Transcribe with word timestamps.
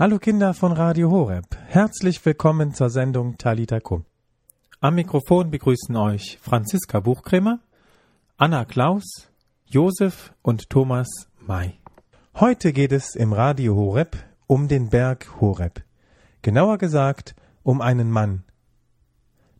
Hallo 0.00 0.20
Kinder 0.20 0.54
von 0.54 0.70
Radio 0.70 1.10
Horeb. 1.10 1.56
Herzlich 1.66 2.24
willkommen 2.24 2.72
zur 2.72 2.88
Sendung 2.88 3.36
Talita 3.36 3.80
Kum. 3.80 4.04
Am 4.78 4.94
Mikrofon 4.94 5.50
begrüßen 5.50 5.96
euch 5.96 6.38
Franziska 6.40 7.00
Buchkremer, 7.00 7.58
Anna 8.36 8.64
Klaus, 8.64 9.28
Josef 9.66 10.32
und 10.42 10.70
Thomas 10.70 11.08
May. 11.40 11.80
Heute 12.36 12.72
geht 12.72 12.92
es 12.92 13.16
im 13.16 13.32
Radio 13.32 13.74
Horeb 13.74 14.16
um 14.46 14.68
den 14.68 14.88
Berg 14.88 15.40
Horeb. 15.40 15.82
Genauer 16.42 16.78
gesagt 16.78 17.34
um 17.64 17.80
einen 17.80 18.12
Mann, 18.12 18.44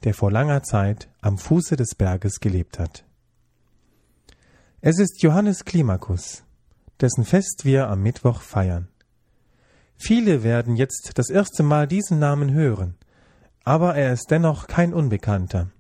der 0.05 0.15
vor 0.15 0.31
langer 0.31 0.63
Zeit 0.63 1.09
am 1.21 1.37
Fuße 1.37 1.75
des 1.75 1.97
Berges 1.97 2.39
gelebt 2.39 2.79
hat. 2.79 3.05
Es 4.83 5.01
ist 5.01 5.21
Johannes 5.21 5.65
Klimakus, 5.65 6.45
dessen 7.01 7.25
Fest 7.25 7.65
wir 7.65 7.89
am 7.89 8.05
Mittwoch 8.05 8.41
feiern. 8.41 8.87
Viele 10.01 10.45
werden 10.45 10.77
jetzt 10.77 11.19
das 11.19 11.29
erste 11.29 11.65
Mal 11.65 11.89
diesen 11.89 12.21
Namen 12.21 12.53
hören, 12.53 12.95
aber 13.65 13.97
er 13.97 14.13
ist 14.13 14.31
dennoch 14.31 14.69
kein 14.69 14.95
Unbekannter. 14.95 15.71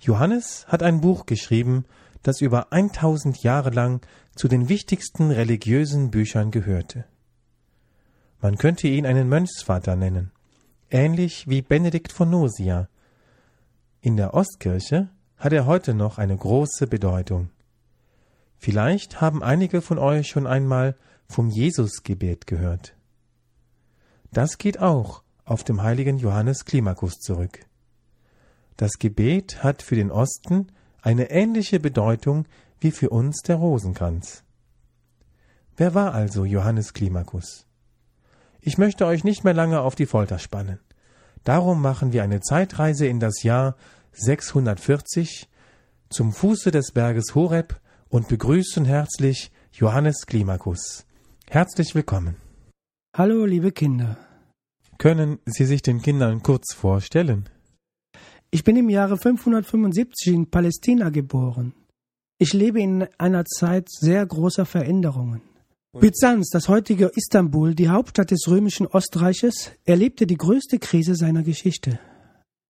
Johannes 0.00 0.64
hat 0.68 0.84
ein 0.84 1.00
Buch 1.00 1.26
geschrieben, 1.26 1.84
das 2.22 2.40
über 2.40 2.72
1000 2.72 3.42
Jahre 3.42 3.70
lang 3.70 4.00
zu 4.36 4.46
den 4.46 4.68
wichtigsten 4.68 5.32
religiösen 5.32 6.10
Büchern 6.10 6.52
gehörte. 6.52 7.04
Man 8.40 8.56
könnte 8.56 8.86
ihn 8.86 9.04
einen 9.04 9.28
Mönchsvater 9.28 9.96
nennen, 9.96 10.30
ähnlich 10.88 11.48
wie 11.48 11.62
Benedikt 11.62 12.12
von 12.12 12.30
Nursia. 12.30 12.88
In 14.00 14.16
der 14.16 14.34
Ostkirche 14.34 15.10
hat 15.36 15.52
er 15.52 15.66
heute 15.66 15.94
noch 15.94 16.16
eine 16.16 16.36
große 16.36 16.86
Bedeutung. 16.86 17.50
Vielleicht 18.56 19.20
haben 19.20 19.42
einige 19.42 19.82
von 19.82 19.98
euch 19.98 20.28
schon 20.28 20.46
einmal 20.46 20.96
vom 21.26 21.50
Jesusgebet 21.50 22.46
gehört. 22.46 22.94
Das 24.32 24.58
geht 24.58 24.80
auch 24.80 25.22
auf 25.44 25.64
dem 25.64 25.82
heiligen 25.82 26.18
Johannes 26.18 26.64
Klimakus 26.64 27.18
zurück. 27.18 27.66
Das 28.76 28.92
Gebet 28.98 29.64
hat 29.64 29.82
für 29.82 29.96
den 29.96 30.10
Osten 30.10 30.68
eine 31.02 31.30
ähnliche 31.30 31.80
Bedeutung 31.80 32.46
wie 32.78 32.92
für 32.92 33.10
uns 33.10 33.42
der 33.42 33.56
Rosenkranz. 33.56 34.44
Wer 35.76 35.94
war 35.94 36.14
also 36.14 36.44
Johannes 36.44 36.92
Klimakus? 36.92 37.66
Ich 38.60 38.78
möchte 38.78 39.06
euch 39.06 39.24
nicht 39.24 39.44
mehr 39.44 39.54
lange 39.54 39.80
auf 39.80 39.94
die 39.94 40.06
Folter 40.06 40.38
spannen. 40.38 40.78
Darum 41.44 41.80
machen 41.80 42.12
wir 42.12 42.22
eine 42.22 42.40
Zeitreise 42.40 43.06
in 43.06 43.18
das 43.18 43.42
Jahr 43.42 43.76
640 44.12 45.48
zum 46.10 46.32
Fuße 46.32 46.70
des 46.70 46.92
Berges 46.92 47.34
Horeb 47.34 47.80
und 48.08 48.28
begrüßen 48.28 48.84
herzlich 48.84 49.50
Johannes 49.72 50.26
Klimakus. 50.26 51.06
Herzlich 51.48 51.94
willkommen. 51.94 52.36
Hallo, 53.12 53.44
liebe 53.44 53.72
Kinder. 53.72 54.16
Können 54.96 55.40
Sie 55.44 55.64
sich 55.64 55.82
den 55.82 56.00
Kindern 56.00 56.44
kurz 56.44 56.74
vorstellen? 56.74 57.48
Ich 58.52 58.62
bin 58.62 58.76
im 58.76 58.88
Jahre 58.88 59.16
575 59.16 60.32
in 60.32 60.48
Palästina 60.48 61.10
geboren. 61.10 61.74
Ich 62.38 62.52
lebe 62.52 62.80
in 62.80 63.08
einer 63.18 63.44
Zeit 63.44 63.90
sehr 63.90 64.24
großer 64.24 64.64
Veränderungen. 64.64 65.42
Byzanz, 65.98 66.50
das 66.50 66.68
heutige 66.68 67.10
Istanbul, 67.16 67.74
die 67.74 67.88
Hauptstadt 67.88 68.30
des 68.30 68.46
römischen 68.46 68.86
Ostreiches, 68.86 69.72
erlebte 69.84 70.24
die 70.24 70.36
größte 70.36 70.78
Krise 70.78 71.16
seiner 71.16 71.42
Geschichte. 71.42 71.98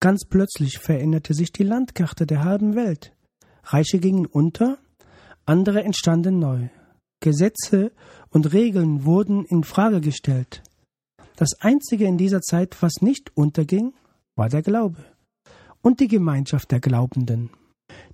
Ganz 0.00 0.25
plötzlich 0.25 0.78
veränderte 0.78 1.34
sich 1.34 1.52
die 1.52 1.64
Landkarte 1.64 2.27
der 2.27 2.44
halben 2.44 2.75
Welt. 2.75 3.12
Reiche 3.64 3.98
gingen 3.98 4.25
unter, 4.25 4.78
andere 5.44 5.84
entstanden 5.84 6.38
neu. 6.38 6.70
Gesetze 7.20 7.92
und 8.30 8.52
Regeln 8.52 9.04
wurden 9.04 9.44
in 9.44 9.64
Frage 9.64 10.00
gestellt. 10.00 10.62
Das 11.36 11.60
Einzige 11.60 12.06
in 12.06 12.18
dieser 12.18 12.40
Zeit, 12.40 12.76
was 12.80 13.00
nicht 13.00 13.36
unterging, 13.36 13.94
war 14.36 14.48
der 14.48 14.62
Glaube 14.62 15.04
und 15.82 16.00
die 16.00 16.08
Gemeinschaft 16.08 16.70
der 16.70 16.80
Glaubenden. 16.80 17.50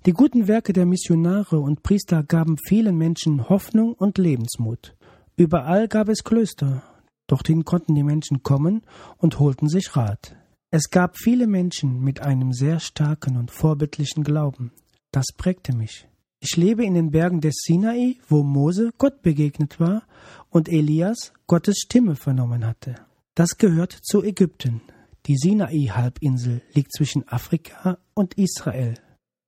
Die 0.05 0.13
guten 0.13 0.47
Werke 0.47 0.73
der 0.73 0.85
Missionare 0.85 1.59
und 1.59 1.83
Priester 1.83 2.23
gaben 2.23 2.57
vielen 2.57 2.97
Menschen 2.97 3.49
Hoffnung 3.49 3.93
und 3.93 4.17
Lebensmut. 4.17 4.95
Überall 5.35 5.87
gab 5.87 6.09
es 6.09 6.23
Klöster. 6.23 6.83
Dorthin 7.27 7.65
konnten 7.65 7.93
die 7.93 8.03
Menschen 8.03 8.41
kommen 8.41 8.83
und 9.17 9.39
holten 9.39 9.67
sich 9.67 9.95
Rat. 9.95 10.35
Es 10.71 10.89
gab 10.89 11.17
viele 11.17 11.47
Menschen 11.47 12.01
mit 12.01 12.21
einem 12.21 12.53
sehr 12.53 12.79
starken 12.79 13.37
und 13.37 13.51
vorbildlichen 13.51 14.23
Glauben. 14.23 14.71
Das 15.11 15.25
prägte 15.35 15.75
mich. 15.75 16.07
Ich 16.39 16.55
lebe 16.55 16.85
in 16.85 16.93
den 16.93 17.09
Bergen 17.09 17.41
des 17.41 17.55
Sinai, 17.65 18.17
wo 18.29 18.43
Mose 18.43 18.91
Gott 18.97 19.23
begegnet 19.23 19.79
war 19.79 20.03
und 20.49 20.69
Elias 20.69 21.33
Gottes 21.47 21.79
Stimme 21.79 22.15
vernommen 22.15 22.65
hatte. 22.65 22.95
Das 23.33 23.57
gehört 23.57 23.91
zu 23.91 24.23
Ägypten. 24.23 24.81
Die 25.25 25.35
Sinai-Halbinsel 25.35 26.61
liegt 26.73 26.93
zwischen 26.93 27.27
Afrika 27.27 27.97
und 28.13 28.35
Israel. 28.35 28.93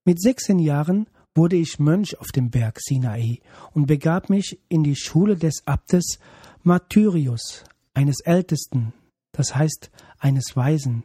Mit 0.04 0.20
16 0.20 0.58
Jahren 0.58 1.08
wurde 1.36 1.58
ich 1.58 1.80
Mönch 1.80 2.20
auf 2.20 2.28
dem 2.28 2.50
Berg 2.50 2.80
Sinai 2.82 3.40
und 3.74 3.86
begab 3.86 4.30
mich 4.30 4.60
in 4.68 4.84
die 4.84 4.96
Schule 4.96 5.38
des 5.38 5.62
Abtes 5.68 6.20
Martyrius, 6.64 7.64
eines 7.94 8.20
Ältesten, 8.22 8.94
das 9.32 9.56
heißt 9.56 9.92
eines 10.18 10.56
Weisen 10.56 11.04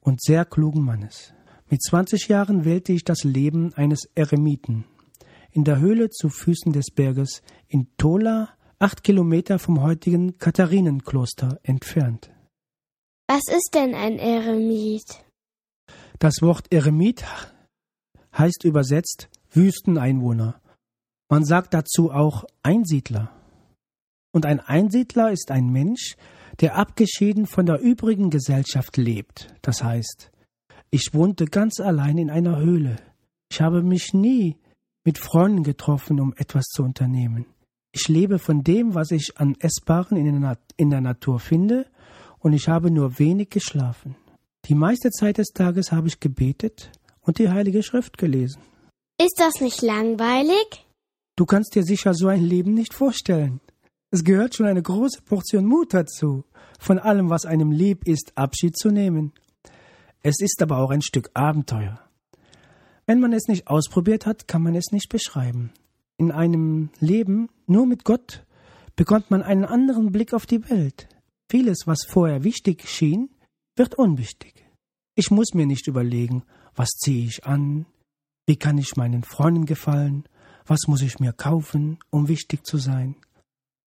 und 0.00 0.20
sehr 0.20 0.44
klugen 0.44 0.82
Mannes. 0.82 1.32
Mit 1.70 1.80
20 1.82 2.28
Jahren 2.28 2.64
wählte 2.64 2.92
ich 2.92 3.04
das 3.04 3.22
Leben 3.24 3.72
eines 3.74 4.10
Eremiten 4.14 4.84
in 5.52 5.64
der 5.64 5.78
Höhle 5.78 6.10
zu 6.10 6.28
Füßen 6.28 6.72
des 6.72 6.90
Berges 6.90 7.42
in 7.68 7.88
Tola, 7.96 8.48
acht 8.78 9.04
Kilometer 9.04 9.58
vom 9.58 9.82
heutigen 9.82 10.38
Katharinenkloster 10.38 11.60
entfernt. 11.62 12.30
Was 13.28 13.42
ist 13.48 13.70
denn 13.74 13.94
ein 13.94 14.18
Eremit? 14.18 15.24
Das 16.18 16.42
Wort 16.42 16.72
Eremit 16.72 17.24
heißt 18.36 18.64
übersetzt 18.64 19.28
Wüsteneinwohner. 19.50 20.60
Man 21.30 21.44
sagt 21.44 21.74
dazu 21.74 22.10
auch 22.10 22.44
Einsiedler. 22.62 23.30
Und 24.32 24.46
ein 24.46 24.60
Einsiedler 24.60 25.30
ist 25.30 25.50
ein 25.50 25.68
Mensch, 25.70 26.16
der 26.60 26.76
abgeschieden 26.76 27.46
von 27.46 27.66
der 27.66 27.80
übrigen 27.80 28.30
Gesellschaft 28.30 28.96
lebt. 28.96 29.54
Das 29.62 29.82
heißt, 29.82 30.30
ich 30.90 31.14
wohnte 31.14 31.46
ganz 31.46 31.80
allein 31.80 32.18
in 32.18 32.30
einer 32.30 32.58
Höhle. 32.58 32.96
Ich 33.50 33.60
habe 33.60 33.82
mich 33.82 34.12
nie 34.14 34.56
mit 35.04 35.18
Freunden 35.18 35.62
getroffen, 35.62 36.20
um 36.20 36.32
etwas 36.36 36.64
zu 36.66 36.82
unternehmen. 36.82 37.46
Ich 37.92 38.08
lebe 38.08 38.38
von 38.38 38.64
dem, 38.64 38.94
was 38.94 39.10
ich 39.10 39.38
an 39.38 39.56
Essbaren 39.58 40.16
in 40.16 40.40
der, 40.40 40.58
in 40.76 40.90
der 40.90 41.00
Natur 41.00 41.40
finde, 41.40 41.86
und 42.38 42.52
ich 42.52 42.68
habe 42.68 42.90
nur 42.90 43.18
wenig 43.18 43.50
geschlafen. 43.50 44.16
Die 44.66 44.74
meiste 44.74 45.10
Zeit 45.10 45.38
des 45.38 45.48
Tages 45.48 45.92
habe 45.92 46.08
ich 46.08 46.20
gebetet 46.20 46.90
und 47.20 47.38
die 47.38 47.50
Heilige 47.50 47.82
Schrift 47.82 48.18
gelesen. 48.18 48.60
Ist 49.20 49.38
das 49.38 49.60
nicht 49.60 49.82
langweilig? 49.82 50.86
Du 51.36 51.46
kannst 51.46 51.74
dir 51.74 51.84
sicher 51.84 52.14
so 52.14 52.28
ein 52.28 52.42
Leben 52.42 52.74
nicht 52.74 52.94
vorstellen. 52.94 53.60
Es 54.10 54.24
gehört 54.24 54.54
schon 54.54 54.66
eine 54.66 54.82
große 54.82 55.22
Portion 55.22 55.64
Mut 55.64 55.94
dazu, 55.94 56.44
von 56.78 56.98
allem, 56.98 57.30
was 57.30 57.46
einem 57.46 57.70
lieb 57.70 58.06
ist, 58.06 58.32
Abschied 58.34 58.76
zu 58.76 58.90
nehmen. 58.90 59.32
Es 60.22 60.40
ist 60.40 60.60
aber 60.62 60.78
auch 60.78 60.90
ein 60.90 61.02
Stück 61.02 61.30
Abenteuer. 61.34 62.00
Wenn 63.12 63.20
man 63.20 63.34
es 63.34 63.46
nicht 63.46 63.68
ausprobiert 63.68 64.24
hat, 64.24 64.48
kann 64.48 64.62
man 64.62 64.74
es 64.74 64.90
nicht 64.90 65.10
beschreiben. 65.10 65.70
In 66.16 66.32
einem 66.32 66.88
Leben 66.98 67.50
nur 67.66 67.84
mit 67.84 68.04
Gott 68.04 68.46
bekommt 68.96 69.30
man 69.30 69.42
einen 69.42 69.66
anderen 69.66 70.12
Blick 70.12 70.32
auf 70.32 70.46
die 70.46 70.66
Welt. 70.70 71.08
Vieles, 71.50 71.80
was 71.84 72.06
vorher 72.08 72.42
wichtig 72.42 72.88
schien, 72.88 73.28
wird 73.76 73.96
unwichtig. 73.96 74.64
Ich 75.14 75.30
muss 75.30 75.52
mir 75.52 75.66
nicht 75.66 75.88
überlegen, 75.88 76.44
was 76.74 76.88
ziehe 76.88 77.26
ich 77.26 77.44
an, 77.44 77.84
wie 78.46 78.56
kann 78.56 78.78
ich 78.78 78.96
meinen 78.96 79.24
Freunden 79.24 79.66
gefallen, 79.66 80.24
was 80.64 80.86
muss 80.86 81.02
ich 81.02 81.18
mir 81.18 81.34
kaufen, 81.34 81.98
um 82.08 82.28
wichtig 82.28 82.64
zu 82.64 82.78
sein. 82.78 83.16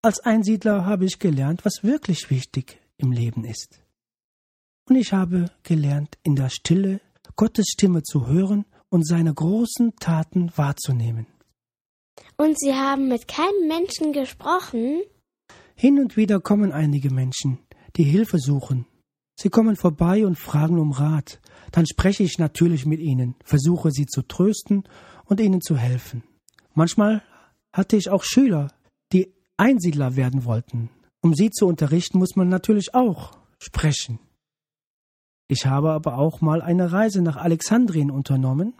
Als 0.01 0.19
Einsiedler 0.19 0.85
habe 0.85 1.05
ich 1.05 1.19
gelernt, 1.19 1.63
was 1.63 1.81
wirklich 1.81 2.29
wichtig 2.29 2.81
im 2.97 3.13
Leben 3.13 3.45
ist. 3.45 3.79
Und 4.89 4.97
ich 4.97 5.13
habe 5.13 5.49
gelernt, 5.63 6.17
in 6.23 6.35
der 6.35 6.49
Stille 6.49 6.99
Gottes 7.37 7.67
Stimme 7.69 8.03
zu 8.03 8.27
hören 8.27 8.65
und 8.93 9.07
seine 9.07 9.33
großen 9.33 9.95
Taten 9.95 10.51
wahrzunehmen. 10.55 11.25
Und 12.37 12.59
Sie 12.59 12.75
haben 12.75 13.07
mit 13.07 13.27
keinem 13.27 13.67
Menschen 13.67 14.13
gesprochen? 14.13 15.01
Hin 15.75 15.99
und 15.99 16.15
wieder 16.15 16.39
kommen 16.39 16.71
einige 16.71 17.09
Menschen, 17.09 17.57
die 17.95 18.03
Hilfe 18.03 18.37
suchen. 18.37 18.85
Sie 19.35 19.49
kommen 19.49 19.75
vorbei 19.77 20.27
und 20.27 20.37
fragen 20.37 20.77
um 20.77 20.91
Rat. 20.91 21.41
Dann 21.71 21.87
spreche 21.87 22.21
ich 22.21 22.37
natürlich 22.37 22.85
mit 22.85 22.99
ihnen, 22.99 23.33
versuche 23.43 23.89
sie 23.89 24.05
zu 24.05 24.21
trösten 24.21 24.83
und 25.25 25.39
ihnen 25.39 25.61
zu 25.61 25.75
helfen. 25.75 26.21
Manchmal 26.75 27.23
hatte 27.75 27.95
ich 27.95 28.11
auch 28.11 28.23
Schüler, 28.23 28.71
die 29.11 29.33
Einsiedler 29.57 30.15
werden 30.15 30.45
wollten. 30.45 30.91
Um 31.19 31.33
sie 31.33 31.49
zu 31.49 31.65
unterrichten, 31.65 32.19
muss 32.19 32.35
man 32.35 32.47
natürlich 32.47 32.93
auch 32.93 33.31
sprechen. 33.57 34.19
Ich 35.47 35.65
habe 35.65 35.93
aber 35.93 36.19
auch 36.19 36.41
mal 36.41 36.61
eine 36.61 36.91
Reise 36.91 37.23
nach 37.23 37.37
Alexandrien 37.37 38.11
unternommen 38.11 38.75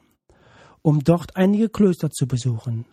um 0.84 1.04
dort 1.04 1.36
einige 1.36 1.70
Klöster 1.70 2.12
zu 2.12 2.28
besuchen. 2.28 2.86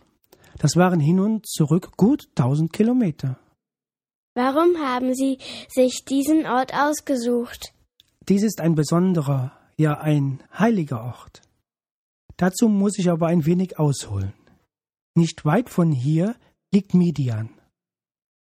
Das 0.59 0.77
waren 0.77 1.01
hin 1.01 1.21
und 1.21 1.47
zurück 1.47 1.97
gut 1.97 2.29
tausend 2.35 2.73
Kilometer. 2.73 3.39
Warum 4.35 4.77
haben 4.79 5.15
Sie 5.15 5.39
sich 5.69 6.05
diesen 6.05 6.47
Ort 6.47 6.73
ausgesucht? 6.73 7.75
Dies 8.29 8.43
ist 8.43 8.61
ein 8.61 8.75
besonderer, 8.75 9.53
ja 9.77 9.99
ein 9.99 10.43
heiliger 10.57 11.03
Ort. 11.03 11.43
Dazu 12.37 12.69
muss 12.69 12.99
ich 12.99 13.11
aber 13.11 13.27
ein 13.27 13.45
wenig 13.45 13.79
ausholen. 13.79 14.33
Nicht 15.15 15.45
weit 15.45 15.69
von 15.69 15.93
hier 15.93 16.37
liegt 16.73 16.95
Midian. 16.95 17.51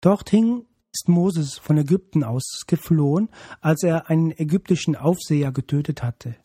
Dorthin 0.02 0.66
ist 0.94 1.10
Moses 1.10 1.58
von 1.58 1.78
Ägypten 1.78 2.24
aus 2.24 2.64
geflohen, 2.68 3.30
als 3.60 3.84
er 3.84 4.10
einen 4.10 4.32
ägyptischen 4.32 4.96
Aufseher 4.96 5.52
getötet 5.52 6.04
hatte. 6.04 6.36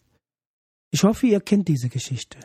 Ich 0.90 1.04
hoffe, 1.04 1.26
ihr 1.26 1.40
kennt 1.40 1.68
diese 1.68 1.88
Geschichte. 1.88 2.38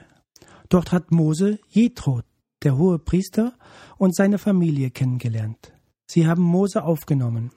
Dort 0.71 0.93
hat 0.93 1.11
Mose 1.11 1.59
Jethro, 1.67 2.21
der 2.63 2.77
hohe 2.77 2.97
Priester, 2.97 3.57
und 3.97 4.15
seine 4.15 4.37
Familie 4.37 4.89
kennengelernt. 4.89 5.73
Sie 6.09 6.25
haben 6.27 6.43
Mose 6.43 6.83
aufgenommen. 6.83 7.51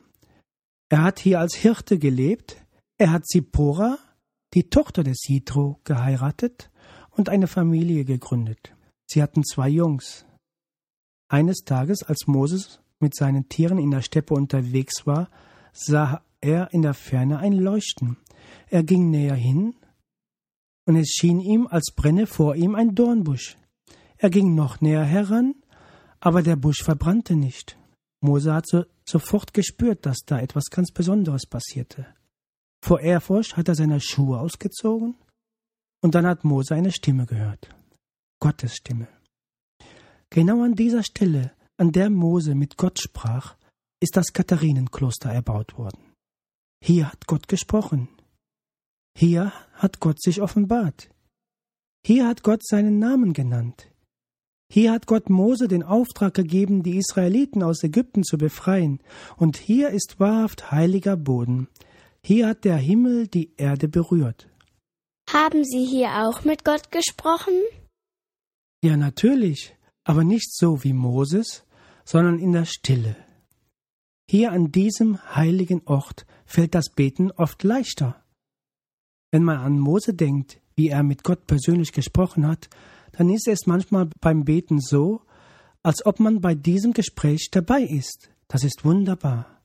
Er 0.88 1.02
hat 1.05 1.20
hier 1.20 1.38
als 1.38 1.55
Hirte 1.55 1.99
gelebt. 1.99 2.56
Er 2.99 3.12
hat 3.12 3.25
Zippora, 3.25 3.99
die 4.52 4.69
Tochter 4.69 5.05
des 5.05 5.28
Jethro, 5.28 5.78
geheiratet 5.84 6.72
und 7.11 7.28
eine 7.28 7.46
Familie 7.46 8.05
gegründet. 8.05 8.75
Sie 9.06 9.22
hatten 9.22 9.44
zwei 9.44 9.69
Jungs. 9.69 10.26
Eines 11.28 11.58
Tages, 11.64 12.02
als 12.02 12.26
Moses 12.26 12.81
mit 12.99 13.14
seinen 13.14 13.49
Tieren 13.49 13.78
in 13.78 13.93
der 13.93 14.02
Steppe 14.02 14.34
unterwegs 14.34 15.06
war, 15.06 15.31
sah 15.72 16.20
er 16.40 16.72
in 16.72 16.82
der 16.82 16.94
Ferne 16.94 17.38
ein 17.38 17.52
Leuchten. 17.52 18.17
Er 18.70 18.82
ging 18.82 19.10
näher 19.10 19.37
hin, 19.37 19.76
und 20.86 20.96
es 20.96 21.08
schien 21.08 21.40
ihm, 21.40 21.66
als 21.66 21.92
brenne 21.94 22.26
vor 22.26 22.56
ihm 22.56 22.75
ein 22.75 22.94
Dornbusch. 22.94 23.56
Er 24.16 24.31
ging 24.31 24.54
noch 24.54 24.81
näher 24.81 25.04
heran, 25.04 25.54
aber 26.20 26.42
der 26.42 26.56
Busch 26.56 26.82
verbrannte 26.82 27.36
nicht. 27.36 27.78
Mose 28.20 28.54
hatte 28.54 28.88
sofort 29.04 29.52
gespürt, 29.52 30.06
dass 30.06 30.20
da 30.25 30.40
etwas 30.40 30.70
ganz 30.70 30.90
Besonderes 30.90 31.46
passierte. 31.46 32.06
Vor 32.82 33.00
Ehrfurcht 33.00 33.56
hat 33.56 33.69
er 33.69 33.75
seine 33.75 34.00
Schuhe 34.00 34.38
ausgezogen, 34.38 35.16
und 36.02 36.14
dann 36.14 36.26
hat 36.26 36.44
Mose 36.44 36.75
eine 36.75 36.92
Stimme 36.92 37.26
gehört. 37.26 37.75
Gottes 38.40 38.76
Stimme. 38.76 39.08
Genau 40.31 40.62
an 40.62 40.75
dieser 40.75 41.02
Stelle, 41.02 41.52
an 41.78 41.92
der 41.92 42.10
Mose 42.10 42.54
mit 42.54 42.76
Gott 42.76 42.98
sprach, 42.98 43.56
ist 44.00 44.16
das 44.16 44.32
Katharinenkloster 44.32 45.31
erbaut 45.31 45.78
worden. 45.78 46.12
Hier 46.82 47.10
hat 47.10 47.26
Gott 47.26 47.48
gesprochen. 47.48 48.08
Hier 49.16 49.52
hat 49.75 50.00
Gott 50.00 50.20
sich 50.20 50.43
offenbart. 50.43 51.11
Hier 52.05 52.26
hat 52.26 52.43
Gott 52.43 52.66
seinen 52.66 52.99
Namen 52.99 53.32
genannt. 53.32 53.88
Hier 54.70 54.93
hat 54.93 55.06
Gott 55.06 55.31
Mose 55.31 55.69
den 55.69 55.82
Auftrag 55.82 56.34
gegeben, 56.34 56.82
die 56.82 56.96
Israeliten 56.96 57.62
aus 57.62 57.82
Ägypten 57.82 58.25
zu 58.25 58.38
befreien. 58.38 59.00
Und 59.37 59.56
hier 59.56 59.90
ist 59.90 60.19
wahrhaft 60.19 60.72
heiliger 60.72 61.16
Boden. 61.16 61.69
Hier 62.25 62.49
hat 62.49 62.64
der 62.64 62.76
Himmel 62.76 63.28
die 63.28 63.52
Erde 63.56 63.88
berührt. 63.88 64.49
Haben 65.31 65.64
Sie 65.64 65.84
hier 65.84 66.26
auch 66.26 66.44
mit 66.44 66.64
Gott 66.64 66.90
gesprochen? 66.90 67.55
Ja, 68.82 68.96
natürlich, 68.96 69.76
aber 70.02 70.25
nicht 70.25 70.55
so 70.55 70.82
wie 70.82 70.93
Moses, 70.93 71.64
sondern 72.05 72.38
in 72.38 72.52
der 72.52 72.64
Stille. 72.64 73.17
Hier 74.28 74.52
an 74.52 74.72
diesem 74.72 75.22
heiligen 75.34 75.82
Ort 75.87 76.26
fällt 76.46 76.75
das 76.75 76.90
Beten 76.90 77.31
oft 77.31 77.62
leichter. 77.62 78.23
Wenn 79.34 79.42
man 79.42 79.58
an 79.58 79.81
Mose 79.81 80.14
denkt, 80.14 80.60
wie 80.76 80.90
er 80.90 81.02
mit 81.02 81.25
Gott 81.25 81.48
persönlich 81.48 81.90
gesprochen 81.90 82.46
hat, 82.46 82.69
dann 83.10 83.28
ist 83.28 83.48
es 83.48 83.66
manchmal 83.66 84.08
beim 84.20 84.44
Beten 84.44 84.81
so, 84.81 85.22
als 85.82 86.06
ob 86.06 86.20
man 86.20 86.40
bei 86.40 86.54
diesem 86.54 86.92
Gespräch 86.92 87.48
dabei 87.50 87.82
ist. 87.82 88.31
Das 88.46 88.62
ist 88.62 88.84
wunderbar. 88.84 89.60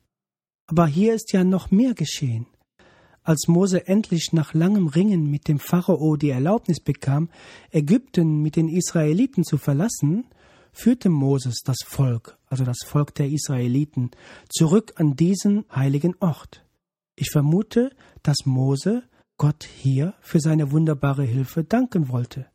Aber 0.66 0.88
hier 0.88 1.14
ist 1.14 1.32
ja 1.32 1.44
noch 1.44 1.70
mehr 1.70 1.94
geschehen. 1.94 2.46
Als 3.22 3.46
Mose 3.46 3.86
endlich 3.86 4.32
nach 4.32 4.54
langem 4.54 4.88
Ringen 4.88 5.30
mit 5.30 5.46
dem 5.46 5.60
Pharao 5.60 6.16
die 6.16 6.30
Erlaubnis 6.30 6.80
bekam, 6.80 7.28
Ägypten 7.70 8.42
mit 8.42 8.56
den 8.56 8.68
Israeliten 8.68 9.44
zu 9.44 9.56
verlassen, 9.56 10.24
führte 10.72 11.10
Moses 11.10 11.60
das 11.64 11.78
Volk, 11.86 12.36
also 12.46 12.64
das 12.64 12.78
Volk 12.84 13.14
der 13.14 13.28
Israeliten, 13.28 14.10
zurück 14.48 14.94
an 14.96 15.14
diesen 15.14 15.64
heiligen 15.72 16.16
Ort. 16.18 16.64
Ich 17.14 17.30
vermute, 17.30 17.92
dass 18.24 18.46
Mose 18.46 19.04
Gott 19.40 19.64
hier 19.64 20.12
für 20.20 20.38
seine 20.38 20.70
wunderbare 20.70 21.24
Hilfe 21.24 21.64
danken 21.64 22.10
wollte. 22.10 22.50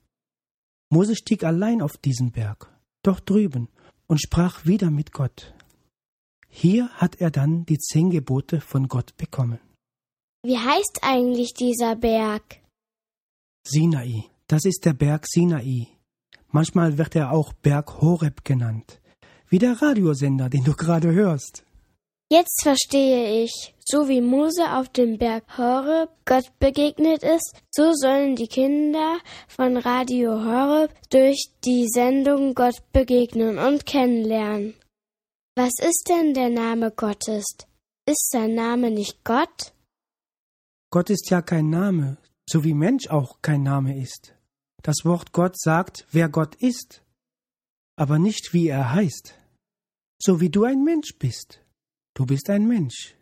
Mose 0.92 1.16
stieg 1.16 1.44
allein 1.44 1.82
auf 1.82 1.98
diesen 1.98 2.32
Berg, 2.32 2.72
dort 3.02 3.28
drüben, 3.28 3.70
und 4.06 4.22
sprach 4.22 4.68
wieder 4.68 4.92
mit 4.92 5.12
Gott. 5.12 5.56
Hier 6.48 6.90
hat 6.90 7.16
er 7.20 7.32
dann 7.32 7.66
die 7.66 7.80
zehn 7.80 8.12
Gebote 8.12 8.62
von 8.62 8.88
Gott 8.88 9.18
bekommen. 9.18 9.58
Wie 10.44 10.60
heißt 10.60 11.00
eigentlich 11.02 11.56
dieser 11.56 11.96
Berg? 11.96 12.62
Sinai, 13.68 14.26
das 14.46 14.66
ist 14.66 14.86
der 14.86 14.94
Berg 14.94 15.26
Sinai. 15.26 15.88
Manchmal 16.50 17.00
wird 17.00 17.16
er 17.16 17.32
auch 17.32 17.54
Berg 17.54 18.00
Horeb 18.00 18.46
genannt, 18.46 19.02
wie 19.50 19.58
der 19.58 19.82
Radiosender, 19.82 20.50
den 20.50 20.64
du 20.64 20.74
gerade 20.74 21.12
hörst. 21.12 21.65
Jetzt 22.30 22.64
verstehe 22.64 23.44
ich. 23.44 23.76
So 23.88 24.10
wie 24.10 24.20
Mose 24.20 24.72
auf 24.72 24.90
dem 24.90 25.20
Berg 25.20 25.60
Horeb 25.60 26.10
Gott 26.26 26.46
begegnet 26.58 27.22
ist, 27.22 27.54
so 27.70 27.92
sollen 27.94 28.36
die 28.36 28.48
Kinder 28.48 29.20
von 29.48 29.78
Radio 29.78 30.44
Horeb 30.44 30.92
durch 31.12 31.52
die 31.64 31.88
Sendung 31.88 32.56
Gott 32.56 32.78
begegnen 32.92 33.60
und 33.60 33.86
kennenlernen. 33.86 34.74
Was 35.56 35.74
ist 35.80 36.06
denn 36.10 36.34
der 36.34 36.50
Name 36.50 36.90
Gottes? 36.90 37.46
Ist 38.08 38.32
sein 38.32 38.56
Name 38.56 38.90
nicht 38.90 39.24
Gott? 39.24 39.74
Gott 40.90 41.12
ist 41.12 41.30
ja 41.30 41.44
kein 41.44 41.70
Name, 41.70 42.18
so 42.50 42.64
wie 42.64 42.74
Mensch 42.74 43.08
auch 43.10 43.42
kein 43.44 43.62
Name 43.62 44.02
ist. 44.02 44.34
Das 44.82 45.06
Wort 45.06 45.32
Gott 45.32 45.60
sagt, 45.60 46.08
wer 46.12 46.30
Gott 46.30 46.56
ist, 46.56 47.04
aber 47.96 48.18
nicht 48.18 48.52
wie 48.52 48.68
er 48.68 48.94
heißt. 48.94 49.36
So 50.20 50.42
wie 50.42 50.50
du 50.50 50.64
ein 50.64 50.84
Mensch 50.84 51.18
bist. 51.20 51.65
Du 52.16 52.26
bist 52.26 52.50
ein 52.50 52.66
Mensch. 52.66 53.14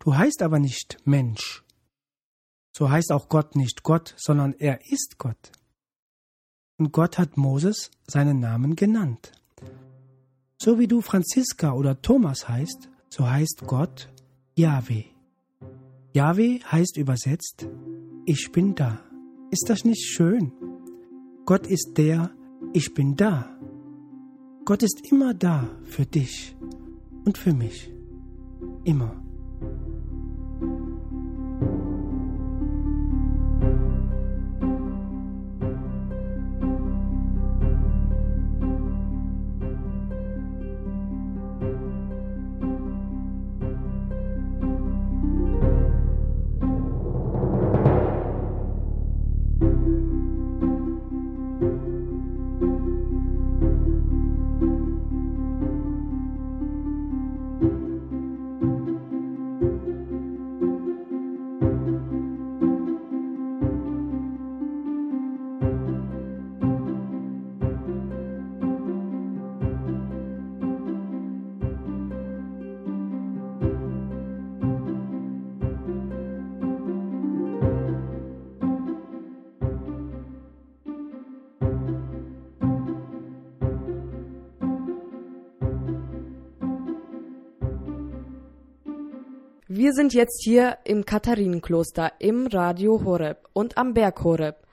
Du 0.00 0.14
heißt 0.14 0.42
aber 0.42 0.58
nicht 0.58 0.98
Mensch. 1.06 1.64
So 2.76 2.90
heißt 2.90 3.10
auch 3.10 3.30
Gott 3.30 3.56
nicht 3.56 3.82
Gott, 3.82 4.14
sondern 4.18 4.52
er 4.52 4.80
ist 4.92 5.16
Gott. 5.16 5.50
Und 6.76 6.92
Gott 6.92 7.16
hat 7.16 7.38
Moses 7.38 7.90
seinen 8.06 8.40
Namen 8.40 8.76
genannt. 8.76 9.32
So 10.60 10.78
wie 10.78 10.86
du 10.86 11.00
Franziska 11.00 11.72
oder 11.72 12.02
Thomas 12.02 12.46
heißt, 12.46 12.90
so 13.08 13.26
heißt 13.30 13.62
Gott 13.66 14.10
Yahweh. 14.56 15.04
Yahweh 16.12 16.60
heißt 16.60 16.98
übersetzt, 16.98 17.66
ich 18.26 18.52
bin 18.52 18.74
da. 18.74 19.00
Ist 19.50 19.70
das 19.70 19.84
nicht 19.84 20.04
schön? 20.04 20.52
Gott 21.46 21.66
ist 21.66 21.94
der, 21.96 22.30
ich 22.74 22.92
bin 22.92 23.16
da. 23.16 23.58
Gott 24.66 24.82
ist 24.82 25.10
immer 25.10 25.32
da 25.32 25.70
für 25.84 26.04
dich 26.04 26.54
und 27.24 27.38
für 27.38 27.54
mich 27.54 27.93
immer. 28.84 29.23
Wir 89.76 89.92
sind 89.92 90.14
jetzt 90.14 90.44
hier 90.44 90.78
im 90.84 91.04
Katharinenkloster 91.04 92.12
im 92.20 92.46
Radio 92.46 93.02
Horeb 93.04 93.48
und 93.54 93.76
am 93.76 93.92
Berg 93.92 94.22
Horeb. 94.22 94.64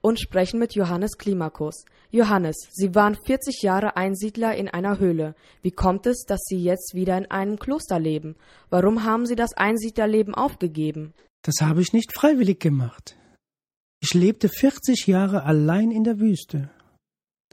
und 0.00 0.18
sprechen 0.18 0.58
mit 0.58 0.74
Johannes 0.74 1.16
Klimakos. 1.16 1.84
Johannes, 2.10 2.56
Sie 2.72 2.92
waren 2.92 3.14
40 3.14 3.62
Jahre 3.62 3.96
Einsiedler 3.96 4.56
in 4.56 4.66
einer 4.66 4.98
Höhle. 4.98 5.36
Wie 5.62 5.70
kommt 5.70 6.06
es, 6.06 6.24
dass 6.24 6.40
Sie 6.42 6.60
jetzt 6.60 6.94
wieder 6.96 7.16
in 7.16 7.30
einem 7.30 7.60
Kloster 7.60 8.00
leben? 8.00 8.34
Warum 8.68 9.04
haben 9.04 9.26
Sie 9.26 9.36
das 9.36 9.52
Einsiedlerleben 9.52 10.34
aufgegeben? 10.34 11.14
Das 11.42 11.60
habe 11.60 11.80
ich 11.80 11.92
nicht 11.92 12.12
freiwillig 12.12 12.58
gemacht. 12.58 13.16
Ich 14.00 14.12
lebte 14.12 14.48
40 14.48 15.06
Jahre 15.06 15.44
allein 15.44 15.92
in 15.92 16.02
der 16.02 16.18
Wüste. 16.18 16.68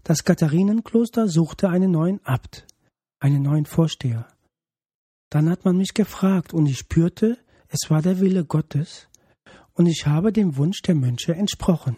Das 0.03 0.23
Katharinenkloster 0.23 1.27
suchte 1.27 1.69
einen 1.69 1.91
neuen 1.91 2.19
Abt, 2.23 2.65
einen 3.19 3.43
neuen 3.43 3.67
Vorsteher. 3.67 4.27
Dann 5.35 5.49
hat 5.49 5.65
man 5.65 5.75
mich 5.75 5.93
gefragt 5.93 6.53
und 6.53 6.65
ich 6.65 6.77
spürte, 6.77 7.37
es 7.67 7.89
war 7.89 8.01
der 8.01 8.21
Wille 8.21 8.45
Gottes, 8.45 9.09
und 9.73 9.85
ich 9.85 10.07
habe 10.07 10.31
dem 10.31 10.55
Wunsch 10.55 10.81
der 10.81 10.95
Mönche 10.95 11.35
entsprochen. 11.35 11.97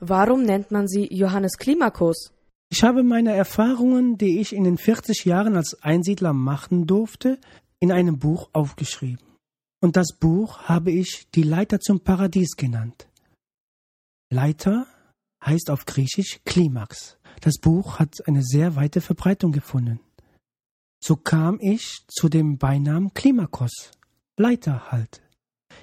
Warum 0.00 0.44
nennt 0.44 0.70
man 0.70 0.88
sie 0.88 1.06
Johannes 1.14 1.58
Klimakos? 1.58 2.32
Ich 2.70 2.82
habe 2.82 3.02
meine 3.02 3.34
Erfahrungen, 3.34 4.16
die 4.16 4.40
ich 4.40 4.54
in 4.54 4.64
den 4.64 4.78
40 4.78 5.26
Jahren 5.26 5.54
als 5.54 5.82
Einsiedler 5.82 6.32
machen 6.32 6.86
durfte, 6.86 7.38
in 7.78 7.92
einem 7.92 8.18
Buch 8.18 8.48
aufgeschrieben. 8.54 9.26
Und 9.82 9.98
das 9.98 10.16
Buch 10.18 10.62
habe 10.62 10.92
ich 10.92 11.28
die 11.34 11.42
Leiter 11.42 11.78
zum 11.78 12.00
Paradies 12.00 12.56
genannt. 12.56 13.06
Leiter 14.30 14.86
heißt 15.44 15.68
auf 15.68 15.84
Griechisch 15.84 16.40
Klimax. 16.46 17.18
Das 17.42 17.58
Buch 17.58 17.98
hat 17.98 18.26
eine 18.26 18.42
sehr 18.42 18.76
weite 18.76 19.02
Verbreitung 19.02 19.52
gefunden. 19.52 20.00
So 21.04 21.16
kam 21.16 21.58
ich 21.60 22.04
zu 22.06 22.28
dem 22.28 22.58
Beinamen 22.58 23.12
Klimakos, 23.12 23.90
Leiter 24.36 24.92
halt. 24.92 25.20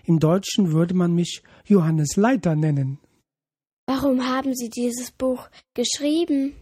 Im 0.05 0.19
Deutschen 0.19 0.71
würde 0.71 0.93
man 0.93 1.13
mich 1.13 1.43
Johannes 1.65 2.15
Leiter 2.15 2.55
nennen. 2.55 2.99
Warum 3.85 4.25
haben 4.25 4.55
Sie 4.55 4.69
dieses 4.69 5.11
Buch 5.11 5.49
geschrieben? 5.73 6.53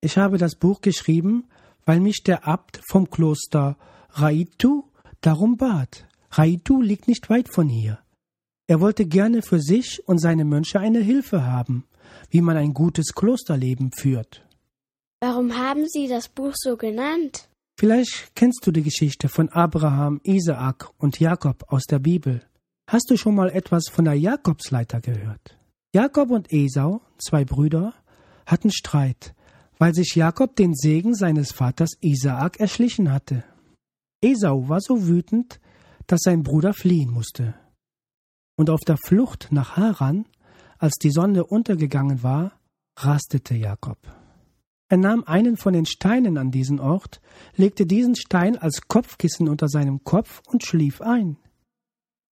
Ich 0.00 0.16
habe 0.16 0.38
das 0.38 0.54
Buch 0.54 0.80
geschrieben, 0.80 1.48
weil 1.86 1.98
mich 1.98 2.22
der 2.22 2.46
Abt 2.46 2.80
vom 2.88 3.10
Kloster 3.10 3.76
Raitu 4.10 4.84
darum 5.20 5.56
bat. 5.56 6.06
Raitu 6.30 6.82
liegt 6.82 7.08
nicht 7.08 7.30
weit 7.30 7.48
von 7.48 7.68
hier. 7.68 7.98
Er 8.68 8.80
wollte 8.80 9.06
gerne 9.06 9.42
für 9.42 9.60
sich 9.60 10.06
und 10.06 10.18
seine 10.18 10.44
Mönche 10.44 10.78
eine 10.78 11.00
Hilfe 11.00 11.44
haben, 11.44 11.84
wie 12.30 12.42
man 12.42 12.56
ein 12.56 12.74
gutes 12.74 13.12
Klosterleben 13.14 13.90
führt. 13.90 14.46
Warum 15.20 15.56
haben 15.56 15.88
Sie 15.88 16.06
das 16.06 16.28
Buch 16.28 16.52
so 16.54 16.76
genannt? 16.76 17.48
Vielleicht 17.76 18.36
kennst 18.36 18.66
du 18.66 18.70
die 18.70 18.82
Geschichte 18.82 19.28
von 19.28 19.48
Abraham, 19.48 20.20
Isaak 20.22 20.90
und 20.98 21.18
Jakob 21.18 21.64
aus 21.72 21.84
der 21.84 21.98
Bibel. 21.98 22.42
Hast 22.88 23.10
du 23.10 23.16
schon 23.16 23.34
mal 23.34 23.50
etwas 23.50 23.88
von 23.90 24.04
der 24.04 24.14
Jakobsleiter 24.14 25.00
gehört? 25.00 25.58
Jakob 25.92 26.30
und 26.30 26.52
Esau, 26.52 27.02
zwei 27.18 27.44
Brüder, 27.44 27.94
hatten 28.46 28.70
Streit, 28.70 29.34
weil 29.78 29.94
sich 29.94 30.14
Jakob 30.14 30.54
den 30.56 30.74
Segen 30.74 31.14
seines 31.14 31.52
Vaters 31.52 31.90
Isaak 32.00 32.60
erschlichen 32.60 33.12
hatte. 33.12 33.42
Esau 34.22 34.68
war 34.68 34.80
so 34.80 35.06
wütend, 35.06 35.60
dass 36.06 36.20
sein 36.22 36.42
Bruder 36.42 36.74
fliehen 36.74 37.10
musste. 37.10 37.54
Und 38.56 38.70
auf 38.70 38.80
der 38.80 38.98
Flucht 38.98 39.48
nach 39.50 39.76
Haran, 39.76 40.26
als 40.78 40.94
die 40.94 41.10
Sonne 41.10 41.44
untergegangen 41.44 42.22
war, 42.22 42.52
rastete 42.96 43.54
Jakob. 43.54 43.98
Er 44.90 44.98
nahm 44.98 45.24
einen 45.24 45.56
von 45.56 45.72
den 45.72 45.86
Steinen 45.86 46.36
an 46.36 46.50
diesen 46.50 46.78
Ort, 46.78 47.20
legte 47.56 47.86
diesen 47.86 48.16
Stein 48.16 48.58
als 48.58 48.82
Kopfkissen 48.88 49.48
unter 49.48 49.68
seinem 49.68 50.04
Kopf 50.04 50.42
und 50.46 50.62
schlief 50.62 51.00
ein. 51.00 51.36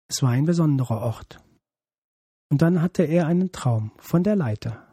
Es 0.09 0.23
war 0.23 0.31
ein 0.31 0.45
besonderer 0.45 1.01
Ort. 1.01 1.41
Und 2.51 2.61
dann 2.61 2.83
hatte 2.83 3.05
er 3.05 3.27
einen 3.27 3.51
Traum 3.53 3.93
von 3.97 4.23
der 4.23 4.37
Leiter, 4.37 4.87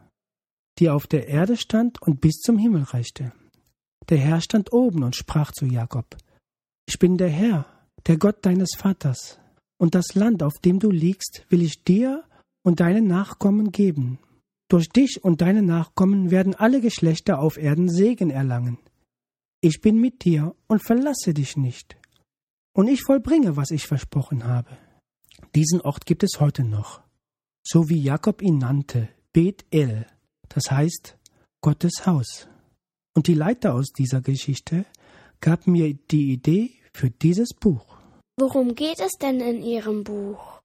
die 0.78 0.88
auf 0.88 1.06
der 1.06 1.28
Erde 1.28 1.58
stand 1.58 2.00
und 2.00 2.22
bis 2.22 2.40
zum 2.40 2.56
Himmel 2.56 2.84
reichte. 2.84 3.32
Der 4.08 4.18
Herr 4.18 4.40
stand 4.40 4.72
oben 4.72 5.02
und 5.02 5.14
sprach 5.14 5.52
zu 5.52 5.66
Jakob, 5.66 6.16
Ich 6.86 6.98
bin 6.98 7.18
der 7.18 7.28
Herr, 7.28 7.66
der 8.06 8.16
Gott 8.16 8.46
deines 8.46 8.70
Vaters, 8.76 9.38
und 9.78 9.94
das 9.94 10.14
Land, 10.14 10.42
auf 10.42 10.58
dem 10.58 10.78
du 10.78 10.90
liegst, 10.90 11.44
will 11.50 11.62
ich 11.62 11.84
dir 11.84 12.24
und 12.62 12.80
deinen 12.80 13.06
Nachkommen 13.06 13.72
geben. 13.72 14.18
Durch 14.70 14.88
dich 14.88 15.24
und 15.24 15.40
deine 15.40 15.62
Nachkommen 15.62 16.30
werden 16.30 16.54
alle 16.54 16.80
Geschlechter 16.80 17.40
auf 17.40 17.58
Erden 17.58 17.88
Segen 17.88 18.30
erlangen. 18.30 18.78
Ich 19.60 19.80
bin 19.80 20.00
mit 20.00 20.24
dir 20.24 20.54
und 20.68 20.80
verlasse 20.80 21.34
dich 21.34 21.56
nicht. 21.56 21.96
Und 22.72 22.86
ich 22.86 23.02
vollbringe, 23.02 23.56
was 23.56 23.72
ich 23.72 23.88
versprochen 23.88 24.44
habe. 24.44 24.78
Diesen 25.56 25.80
Ort 25.80 26.06
gibt 26.06 26.22
es 26.22 26.38
heute 26.38 26.62
noch, 26.62 27.02
so 27.66 27.88
wie 27.88 28.00
Jakob 28.00 28.42
ihn 28.42 28.58
nannte, 28.58 29.08
Bet 29.32 29.66
El, 29.72 30.06
das 30.48 30.70
heißt 30.70 31.18
Gottes 31.60 32.06
Haus. 32.06 32.46
Und 33.16 33.26
die 33.26 33.34
Leiter 33.34 33.74
aus 33.74 33.88
dieser 33.90 34.20
Geschichte 34.20 34.86
gab 35.40 35.66
mir 35.66 35.94
die 36.12 36.32
Idee 36.32 36.70
für 36.94 37.10
dieses 37.10 37.54
Buch. 37.54 37.98
Worum 38.38 38.76
geht 38.76 39.00
es 39.00 39.12
denn 39.20 39.40
in 39.40 39.62
Ihrem 39.62 40.04
Buch? 40.04 40.60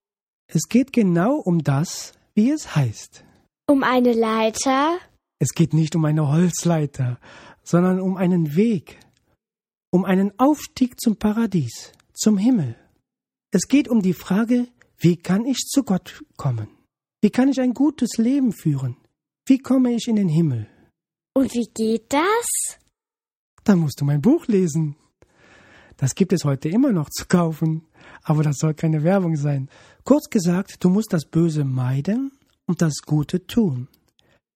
Es 0.47 0.69
geht 0.69 0.93
genau 0.93 1.37
um 1.37 1.63
das, 1.63 2.13
wie 2.35 2.51
es 2.51 2.75
heißt. 2.75 3.25
Um 3.67 3.83
eine 3.83 4.13
Leiter? 4.13 4.99
Es 5.39 5.53
geht 5.53 5.73
nicht 5.73 5.95
um 5.95 6.05
eine 6.05 6.27
Holzleiter, 6.27 7.19
sondern 7.63 7.99
um 7.99 8.15
einen 8.15 8.55
Weg, 8.55 8.99
um 9.91 10.05
einen 10.05 10.37
Aufstieg 10.39 10.99
zum 10.99 11.17
Paradies, 11.17 11.91
zum 12.13 12.37
Himmel. 12.37 12.75
Es 13.51 13.67
geht 13.67 13.87
um 13.87 14.03
die 14.03 14.13
Frage, 14.13 14.67
wie 14.99 15.17
kann 15.17 15.45
ich 15.45 15.57
zu 15.65 15.83
Gott 15.83 16.23
kommen? 16.37 16.67
Wie 17.21 17.31
kann 17.31 17.49
ich 17.49 17.59
ein 17.59 17.73
gutes 17.73 18.17
Leben 18.17 18.53
führen? 18.53 18.97
Wie 19.47 19.57
komme 19.57 19.93
ich 19.93 20.07
in 20.07 20.17
den 20.17 20.29
Himmel? 20.29 20.67
Und 21.33 21.51
wie 21.55 21.67
geht 21.73 22.13
das? 22.13 22.77
Da 23.63 23.75
musst 23.75 23.99
du 23.99 24.05
mein 24.05 24.21
Buch 24.21 24.45
lesen. 24.45 24.95
Das 25.97 26.13
gibt 26.13 26.33
es 26.33 26.43
heute 26.43 26.69
immer 26.69 26.91
noch 26.91 27.09
zu 27.09 27.25
kaufen, 27.25 27.87
aber 28.21 28.43
das 28.43 28.57
soll 28.57 28.75
keine 28.75 29.03
Werbung 29.03 29.37
sein. 29.37 29.69
Kurz 30.03 30.29
gesagt, 30.29 30.83
du 30.83 30.89
musst 30.89 31.13
das 31.13 31.25
Böse 31.25 31.65
meiden 31.65 32.31
und 32.67 32.81
das 32.81 33.01
Gute 33.05 33.45
tun. 33.45 33.87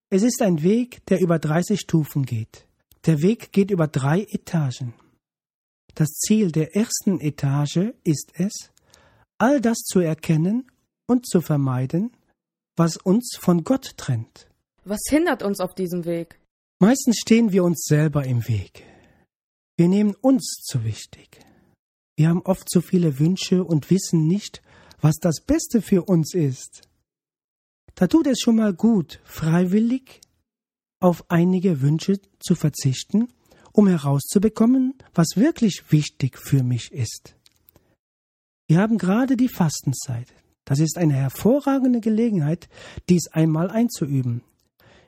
Es 0.09 0.23
ist 0.23 0.41
ein 0.41 0.63
Weg, 0.63 1.05
der 1.07 1.21
über 1.21 1.39
30 1.39 1.79
Stufen 1.79 2.25
geht. 2.25 2.65
Der 3.05 3.21
Weg 3.21 3.51
geht 3.51 3.71
über 3.71 3.87
drei 3.87 4.23
Etagen. 4.23 4.93
Das 5.95 6.09
Ziel 6.09 6.51
der 6.51 6.75
ersten 6.75 7.19
Etage 7.19 7.93
ist 8.03 8.31
es, 8.33 8.71
all 9.37 9.61
das 9.61 9.79
zu 9.79 9.99
erkennen 9.99 10.69
und 11.07 11.27
zu 11.27 11.41
vermeiden, 11.41 12.11
was 12.75 12.97
uns 12.97 13.37
von 13.39 13.63
Gott 13.63 13.97
trennt. 13.97 14.47
Was 14.83 15.01
hindert 15.09 15.43
uns 15.43 15.59
auf 15.59 15.75
diesem 15.75 16.05
Weg? 16.05 16.39
Meistens 16.79 17.17
stehen 17.17 17.51
wir 17.51 17.63
uns 17.63 17.83
selber 17.85 18.25
im 18.25 18.47
Weg. 18.47 18.83
Wir 19.77 19.87
nehmen 19.87 20.15
uns 20.15 20.61
zu 20.63 20.83
wichtig. 20.83 21.39
Wir 22.17 22.29
haben 22.29 22.41
oft 22.41 22.69
zu 22.69 22.81
viele 22.81 23.19
Wünsche 23.19 23.63
und 23.63 23.89
wissen 23.89 24.27
nicht, 24.27 24.61
was 25.01 25.15
das 25.21 25.41
Beste 25.41 25.81
für 25.81 26.03
uns 26.03 26.33
ist. 26.33 26.88
Da 27.99 28.07
tut 28.07 28.27
es 28.27 28.39
schon 28.39 28.55
mal 28.55 28.73
gut, 28.73 29.19
freiwillig 29.25 30.21
auf 31.01 31.29
einige 31.29 31.81
Wünsche 31.81 32.21
zu 32.39 32.55
verzichten, 32.55 33.27
um 33.73 33.89
herauszubekommen, 33.89 34.93
was 35.13 35.35
wirklich 35.35 35.83
wichtig 35.91 36.37
für 36.37 36.63
mich 36.63 36.93
ist. 36.93 37.35
Wir 38.69 38.79
haben 38.79 38.97
gerade 38.97 39.35
die 39.35 39.49
Fastenzeit. 39.49 40.33
Das 40.63 40.79
ist 40.79 40.97
eine 40.97 41.15
hervorragende 41.15 41.99
Gelegenheit, 41.99 42.69
dies 43.09 43.27
einmal 43.33 43.69
einzuüben. 43.69 44.43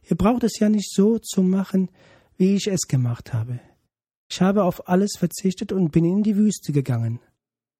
Ihr 0.09 0.17
braucht 0.17 0.43
es 0.43 0.59
ja 0.59 0.67
nicht 0.67 0.93
so 0.93 1.17
zu 1.17 1.43
machen, 1.43 1.89
wie 2.35 2.55
ich 2.55 2.67
es 2.67 2.89
gemacht 2.89 3.31
habe. 3.31 3.61
Ich 4.29 4.41
habe 4.41 4.65
auf 4.65 4.89
alles 4.89 5.13
verzichtet 5.17 5.71
und 5.71 5.93
bin 5.93 6.03
in 6.03 6.23
die 6.23 6.35
Wüste 6.35 6.73
gegangen. 6.73 7.21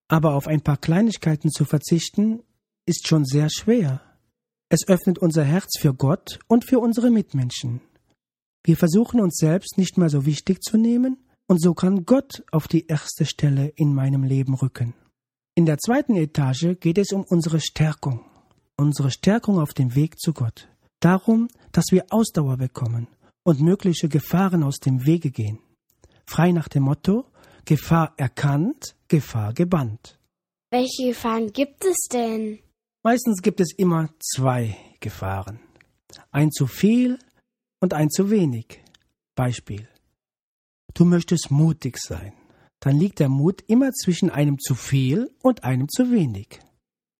Aber 0.08 0.36
auf 0.36 0.48
ein 0.48 0.62
paar 0.62 0.77
Kleinigkeiten 0.77 1.51
zu 1.51 1.65
verzichten, 1.65 2.44
ist 2.86 3.10
schon 3.10 3.25
sehr 3.25 3.50
schwer. 3.50 4.01
Es 4.73 4.87
öffnet 4.87 5.19
unser 5.19 5.43
Herz 5.43 5.77
für 5.77 5.93
Gott 5.93 6.39
und 6.47 6.63
für 6.63 6.79
unsere 6.79 7.11
Mitmenschen. 7.11 7.81
Wir 8.63 8.77
versuchen 8.77 9.19
uns 9.19 9.35
selbst 9.35 9.77
nicht 9.77 9.97
mehr 9.97 10.09
so 10.09 10.25
wichtig 10.25 10.63
zu 10.63 10.77
nehmen, 10.77 11.17
und 11.49 11.61
so 11.61 11.73
kann 11.73 12.05
Gott 12.05 12.41
auf 12.53 12.69
die 12.69 12.87
erste 12.87 13.25
Stelle 13.25 13.73
in 13.75 13.93
meinem 13.93 14.23
Leben 14.23 14.53
rücken. 14.53 14.93
In 15.55 15.65
der 15.65 15.77
zweiten 15.77 16.15
Etage 16.15 16.79
geht 16.79 16.97
es 16.97 17.11
um 17.11 17.25
unsere 17.27 17.59
Stärkung, 17.59 18.21
unsere 18.77 19.11
Stärkung 19.11 19.59
auf 19.59 19.73
dem 19.73 19.93
Weg 19.93 20.17
zu 20.17 20.31
Gott. 20.31 20.69
Darum, 21.01 21.49
dass 21.73 21.87
wir 21.91 22.05
Ausdauer 22.09 22.55
bekommen 22.55 23.09
und 23.43 23.59
mögliche 23.59 24.07
Gefahren 24.07 24.63
aus 24.63 24.77
dem 24.77 25.05
Wege 25.05 25.31
gehen. 25.31 25.59
Frei 26.25 26.53
nach 26.53 26.69
dem 26.69 26.83
Motto 26.83 27.25
Gefahr 27.65 28.13
erkannt, 28.15 28.95
Gefahr 29.09 29.53
gebannt. 29.53 30.17
Welche 30.71 31.07
Gefahren 31.07 31.51
gibt 31.51 31.83
es 31.83 32.07
denn? 32.09 32.59
Meistens 33.03 33.41
gibt 33.41 33.60
es 33.60 33.74
immer 33.75 34.10
zwei 34.20 34.77
Gefahren. 35.00 35.60
Ein 36.31 36.51
zu 36.51 36.67
viel 36.67 37.17
und 37.79 37.93
ein 37.93 38.10
zu 38.10 38.29
wenig. 38.29 38.84
Beispiel. 39.36 39.88
Du 40.93 41.05
möchtest 41.05 41.51
mutig 41.51 41.98
sein 41.98 42.34
dann 42.81 42.98
liegt 42.98 43.20
der 43.20 43.29
Mut 43.29 43.63
immer 43.67 43.91
zwischen 43.93 44.29
einem 44.29 44.60
zu 44.60 44.75
viel 44.75 45.31
und 45.41 45.63
einem 45.63 45.88
zu 45.88 46.12
wenig. 46.12 46.60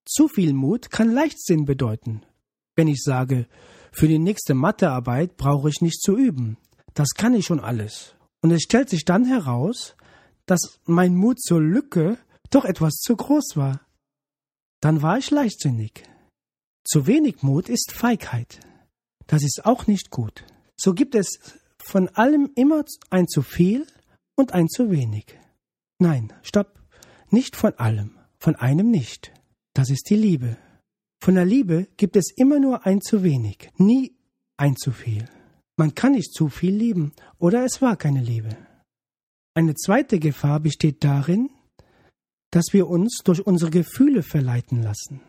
Zu 0.06 0.28
viel 0.28 0.54
Mut 0.54 0.90
kann 0.90 1.14
Leichtsinn 1.14 1.66
bedeuten. 1.66 2.24
Wenn 2.76 2.90
ich 2.90 3.02
sage, 3.02 3.48
Für 3.94 4.08
die 4.08 4.20
nächste 4.20 4.54
Mathearbeit 4.54 5.36
brauche 5.36 5.68
ich 5.68 5.82
nicht 5.82 6.02
zu 6.02 6.16
üben. 6.16 6.58
Das 6.94 7.10
kann 7.10 7.34
ich 7.34 7.46
schon 7.46 7.60
alles. 7.60 8.16
Und 8.42 8.52
es 8.52 8.62
stellt 8.62 8.90
sich 8.90 9.04
dann 9.04 9.26
heraus, 9.26 9.98
dass 10.46 10.80
mein 10.86 11.14
Mut 11.14 11.42
zur 11.42 11.62
Lücke 11.62 12.18
doch 12.52 12.64
etwas 12.64 12.94
zu 12.94 13.18
groß 13.18 13.58
war. 13.58 13.82
Dann 14.82 15.02
war 15.02 15.18
ich 15.18 15.32
leichtsinnig. 15.32 16.04
Zu 16.84 17.08
wenig 17.08 17.44
Mut 17.44 17.70
ist 17.70 17.92
Feigheit. 17.92 18.60
Das 19.28 19.44
ist 19.44 19.66
auch 19.66 19.88
nicht 19.88 20.10
gut. 20.10 20.44
So 20.76 20.94
gibt 20.94 21.16
es 21.16 21.40
von 21.78 22.10
allem 22.10 22.52
immer 22.56 22.84
ein 23.10 23.28
zu 23.28 23.44
viel 23.44 23.86
und 24.36 24.54
ein 24.54 24.68
zu 24.68 24.92
wenig. 24.92 25.38
Nein, 26.00 26.34
stopp. 26.42 26.80
Nicht 27.30 27.56
von 27.56 27.74
allem, 27.76 28.18
von 28.40 28.56
einem 28.56 28.90
nicht. 28.90 29.32
Das 29.74 29.90
ist 29.90 30.10
die 30.10 30.16
Liebe. 30.16 30.58
Von 31.24 31.36
der 31.36 31.46
Liebe 31.46 31.88
gibt 31.98 32.16
es 32.16 32.32
immer 32.36 32.60
nur 32.60 32.86
ein 32.86 33.00
zu 33.00 33.24
wenig, 33.24 33.70
nie 33.78 34.18
ein 34.58 34.76
zu 34.76 34.92
viel. 34.92 35.30
Man 35.78 35.96
kann 35.96 36.14
nicht 36.14 36.34
zu 36.34 36.50
viel 36.50 36.76
lieben, 36.76 37.14
oder 37.38 37.64
es 37.64 37.82
war 37.82 37.96
keine 37.96 38.22
Liebe. 38.22 38.58
Eine 39.54 39.76
zweite 39.76 40.20
Gefahr 40.20 40.60
besteht 40.60 41.04
darin, 41.04 41.50
dass 42.52 42.68
wir 42.72 42.88
uns 42.88 43.22
durch 43.24 43.46
unsere 43.46 43.72
Gefühle 43.72 44.24
verleiten 44.24 44.84
lassen. 44.84 45.22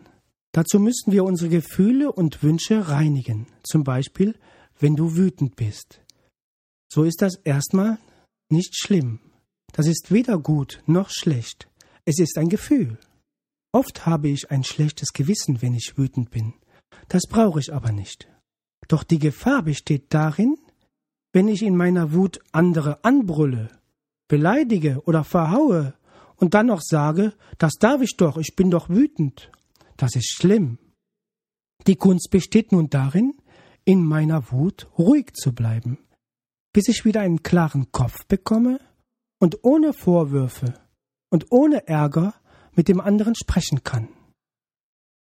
Dazu 0.52 0.78
müssen 0.78 1.12
wir 1.12 1.24
unsere 1.24 1.48
Gefühle 1.48 2.12
und 2.12 2.42
Wünsche 2.42 2.88
reinigen, 2.88 3.46
zum 3.62 3.84
Beispiel 3.84 4.34
wenn 4.78 4.96
du 4.96 5.16
wütend 5.16 5.56
bist. 5.56 6.02
So 6.92 7.04
ist 7.04 7.22
das 7.22 7.36
erstmal 7.44 7.98
nicht 8.50 8.76
schlimm. 8.76 9.20
Das 9.72 9.86
ist 9.86 10.12
weder 10.12 10.38
gut 10.38 10.82
noch 10.86 11.08
schlecht. 11.08 11.68
Es 12.04 12.18
ist 12.18 12.36
ein 12.36 12.48
Gefühl. 12.48 12.98
Oft 13.72 14.04
habe 14.04 14.28
ich 14.28 14.50
ein 14.50 14.64
schlechtes 14.64 15.12
Gewissen, 15.14 15.62
wenn 15.62 15.72
ich 15.72 15.96
wütend 15.96 16.30
bin. 16.30 16.52
Das 17.08 17.22
brauche 17.26 17.60
ich 17.60 17.72
aber 17.72 17.92
nicht. 17.92 18.28
Doch 18.88 19.04
die 19.04 19.18
Gefahr 19.18 19.62
besteht 19.62 20.06
darin, 20.10 20.58
wenn 21.32 21.48
ich 21.48 21.62
in 21.62 21.76
meiner 21.76 22.12
Wut 22.12 22.40
andere 22.52 23.02
anbrülle, 23.04 23.70
beleidige 24.28 25.00
oder 25.06 25.24
verhaue 25.24 25.94
und 26.42 26.54
dann 26.54 26.66
noch 26.66 26.80
sage, 26.82 27.34
das 27.58 27.74
darf 27.74 28.02
ich 28.02 28.16
doch, 28.16 28.36
ich 28.36 28.56
bin 28.56 28.68
doch 28.68 28.88
wütend. 28.88 29.52
Das 29.96 30.16
ist 30.16 30.32
schlimm. 30.32 30.78
Die 31.86 31.94
Kunst 31.94 32.30
besteht 32.32 32.72
nun 32.72 32.90
darin, 32.90 33.32
in 33.84 34.04
meiner 34.04 34.50
Wut 34.50 34.88
ruhig 34.98 35.34
zu 35.34 35.54
bleiben, 35.54 35.98
bis 36.72 36.88
ich 36.88 37.04
wieder 37.04 37.20
einen 37.20 37.44
klaren 37.44 37.92
Kopf 37.92 38.26
bekomme 38.26 38.80
und 39.38 39.62
ohne 39.62 39.92
Vorwürfe 39.92 40.74
und 41.30 41.52
ohne 41.52 41.86
Ärger 41.86 42.34
mit 42.74 42.88
dem 42.88 43.00
anderen 43.00 43.36
sprechen 43.36 43.84
kann. 43.84 44.08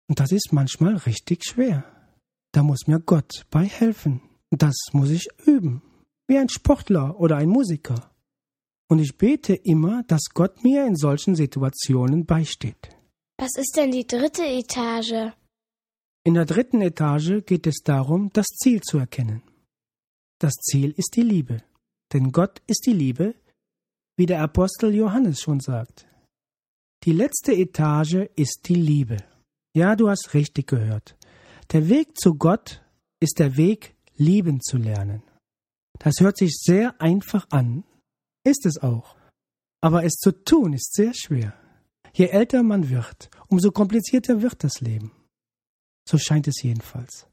Und 0.08 0.22
das 0.22 0.32
ist 0.32 0.53
manchmal 0.53 0.96
richtig 0.96 1.44
schwer. 1.44 1.84
Da 2.53 2.63
muss 2.63 2.88
mir 2.88 3.01
Gott 3.01 3.46
bei 3.50 3.65
helfen. 3.65 4.22
Das 4.50 4.75
muss 4.94 5.10
ich 5.10 5.27
üben, 5.46 5.82
wie 6.27 6.38
ein 6.38 6.48
Sportler 6.48 7.20
oder 7.20 7.36
ein 7.36 7.50
Musiker. 7.50 8.11
Und 8.91 9.00
ich 9.00 9.17
bete 9.17 9.53
immer, 9.53 10.03
dass 10.03 10.24
Gott 10.33 10.65
mir 10.65 10.86
in 10.86 10.98
solchen 10.98 11.33
Situationen 11.33 12.25
beisteht. 12.25 12.89
Was 13.38 13.55
ist 13.55 13.77
denn 13.77 13.91
die 13.91 14.05
dritte 14.05 14.43
Etage? 14.43 15.31
In 16.25 16.33
der 16.33 16.43
dritten 16.43 16.81
Etage 16.81 17.45
geht 17.45 17.67
es 17.67 17.83
darum, 17.86 18.31
das 18.33 18.48
Ziel 18.48 18.81
zu 18.81 18.98
erkennen. 18.98 19.43
Das 20.39 20.55
Ziel 20.55 20.91
ist 20.98 21.15
die 21.15 21.21
Liebe, 21.21 21.63
denn 22.12 22.33
Gott 22.33 22.62
ist 22.67 22.86
die 22.86 22.91
Liebe, 22.91 23.33
wie 24.17 24.25
der 24.25 24.41
Apostel 24.41 24.93
Johannes 24.93 25.39
schon 25.39 25.62
sagt. 25.62 26.05
Die 27.05 27.13
letzte 27.13 27.53
Etage 27.53 28.27
ist 28.36 28.67
die 28.67 28.75
Liebe. 28.75 29.24
Ja, 29.74 29.95
du 29.95 30.10
hast 30.10 30.33
richtig 30.33 30.67
gehört. 30.67 31.15
Der 31.71 31.88
Weg 31.88 32.17
zu 32.17 32.33
Gott 32.33 32.83
ist 33.21 33.39
der 33.39 33.55
Weg, 33.55 33.95
lieben 34.17 34.60
zu 34.60 34.75
lernen. 34.75 35.24
Das 35.98 36.15
hört 36.19 36.36
sich 36.36 36.57
sehr 36.60 37.00
einfach 37.00 37.48
an, 37.51 37.86
ist 38.43 38.65
es 38.65 38.77
auch. 38.81 39.15
Aber 39.81 40.03
es 40.03 40.13
zu 40.13 40.31
tun 40.31 40.74
ist 40.74 40.93
sehr 40.93 41.13
schwer. 41.13 41.53
Je 42.13 42.27
älter 42.27 42.63
man 42.63 42.89
wird, 42.89 43.29
umso 43.48 43.71
komplizierter 43.71 44.41
wird 44.41 44.63
das 44.63 44.81
Leben. 44.81 45.12
So 46.07 46.17
scheint 46.17 46.48
es 46.48 46.62
jedenfalls. 46.62 47.27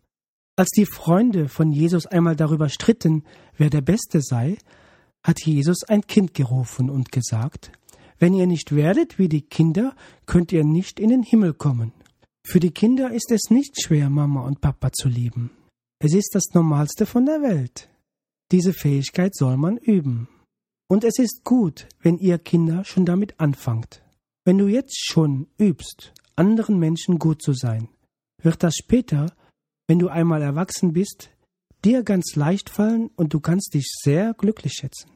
Als 0.56 0.70
die 0.70 0.86
Freunde 0.86 1.48
von 1.48 1.70
Jesus 1.72 2.06
einmal 2.06 2.36
darüber 2.36 2.68
stritten, 2.68 3.24
wer 3.56 3.70
der 3.70 3.80
Beste 3.80 4.20
sei, 4.20 4.58
hat 5.22 5.44
Jesus 5.44 5.84
ein 5.84 6.02
Kind 6.02 6.34
gerufen 6.34 6.90
und 6.90 7.12
gesagt, 7.12 7.72
wenn 8.18 8.34
ihr 8.34 8.46
nicht 8.46 8.74
werdet 8.74 9.18
wie 9.18 9.28
die 9.28 9.42
Kinder, 9.42 9.94
könnt 10.26 10.52
ihr 10.52 10.64
nicht 10.64 10.98
in 10.98 11.10
den 11.10 11.22
Himmel 11.22 11.54
kommen. 11.54 11.92
Für 12.44 12.60
die 12.60 12.72
Kinder 12.72 13.12
ist 13.12 13.30
es 13.30 13.50
nicht 13.50 13.80
schwer, 13.80 14.10
Mama 14.10 14.40
und 14.42 14.60
Papa 14.60 14.90
zu 14.92 15.08
lieben. 15.08 15.50
Es 16.00 16.14
ist 16.14 16.34
das 16.34 16.44
Normalste 16.54 17.06
von 17.06 17.26
der 17.26 17.42
Welt. 17.42 17.88
Diese 18.50 18.72
Fähigkeit 18.72 19.34
soll 19.34 19.56
man 19.56 19.76
üben. 19.76 20.28
Und 20.90 21.04
es 21.04 21.18
ist 21.18 21.44
gut, 21.44 21.86
wenn 22.00 22.18
ihr 22.18 22.38
Kinder 22.38 22.82
schon 22.84 23.04
damit 23.04 23.38
anfangt. 23.38 24.02
Wenn 24.46 24.56
du 24.56 24.68
jetzt 24.68 24.98
schon 24.98 25.46
übst, 25.58 26.14
anderen 26.34 26.78
Menschen 26.78 27.18
gut 27.18 27.42
zu 27.42 27.52
sein, 27.52 27.88
wird 28.42 28.62
das 28.62 28.74
später, 28.76 29.34
wenn 29.86 29.98
du 29.98 30.08
einmal 30.08 30.40
erwachsen 30.40 30.94
bist, 30.94 31.28
dir 31.84 32.02
ganz 32.02 32.34
leicht 32.36 32.70
fallen 32.70 33.10
und 33.16 33.34
du 33.34 33.40
kannst 33.40 33.74
dich 33.74 33.86
sehr 34.02 34.32
glücklich 34.32 34.72
schätzen. 34.72 35.10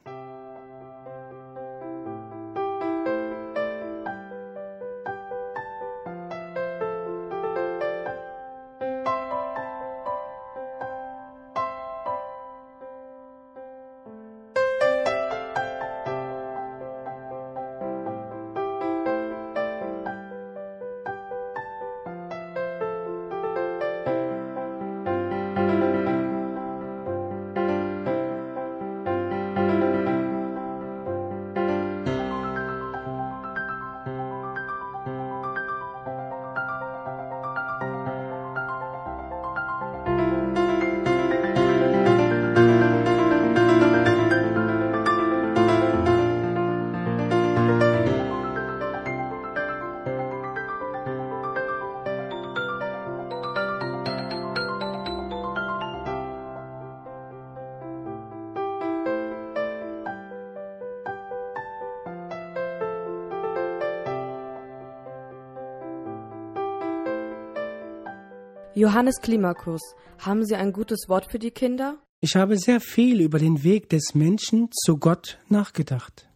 Johannes 68.74 69.20
Klimakus, 69.20 69.82
haben 70.18 70.46
Sie 70.46 70.54
ein 70.54 70.72
gutes 70.72 71.06
Wort 71.08 71.30
für 71.30 71.38
die 71.38 71.50
Kinder? 71.50 71.98
Ich 72.22 72.36
habe 72.36 72.56
sehr 72.56 72.80
viel 72.80 73.20
über 73.20 73.38
den 73.38 73.62
Weg 73.64 73.90
des 73.90 74.14
Menschen 74.14 74.70
zu 74.72 74.96
Gott 74.96 75.38
nachgedacht. 75.48 76.30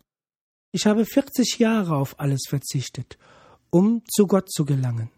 Ich 0.70 0.84
habe 0.84 1.06
40 1.06 1.58
Jahre 1.58 1.96
auf 1.96 2.20
alles 2.20 2.42
verzichtet, 2.46 3.16
um 3.70 4.02
zu 4.04 4.26
Gott 4.26 4.52
zu 4.52 4.66
gelangen, 4.66 5.10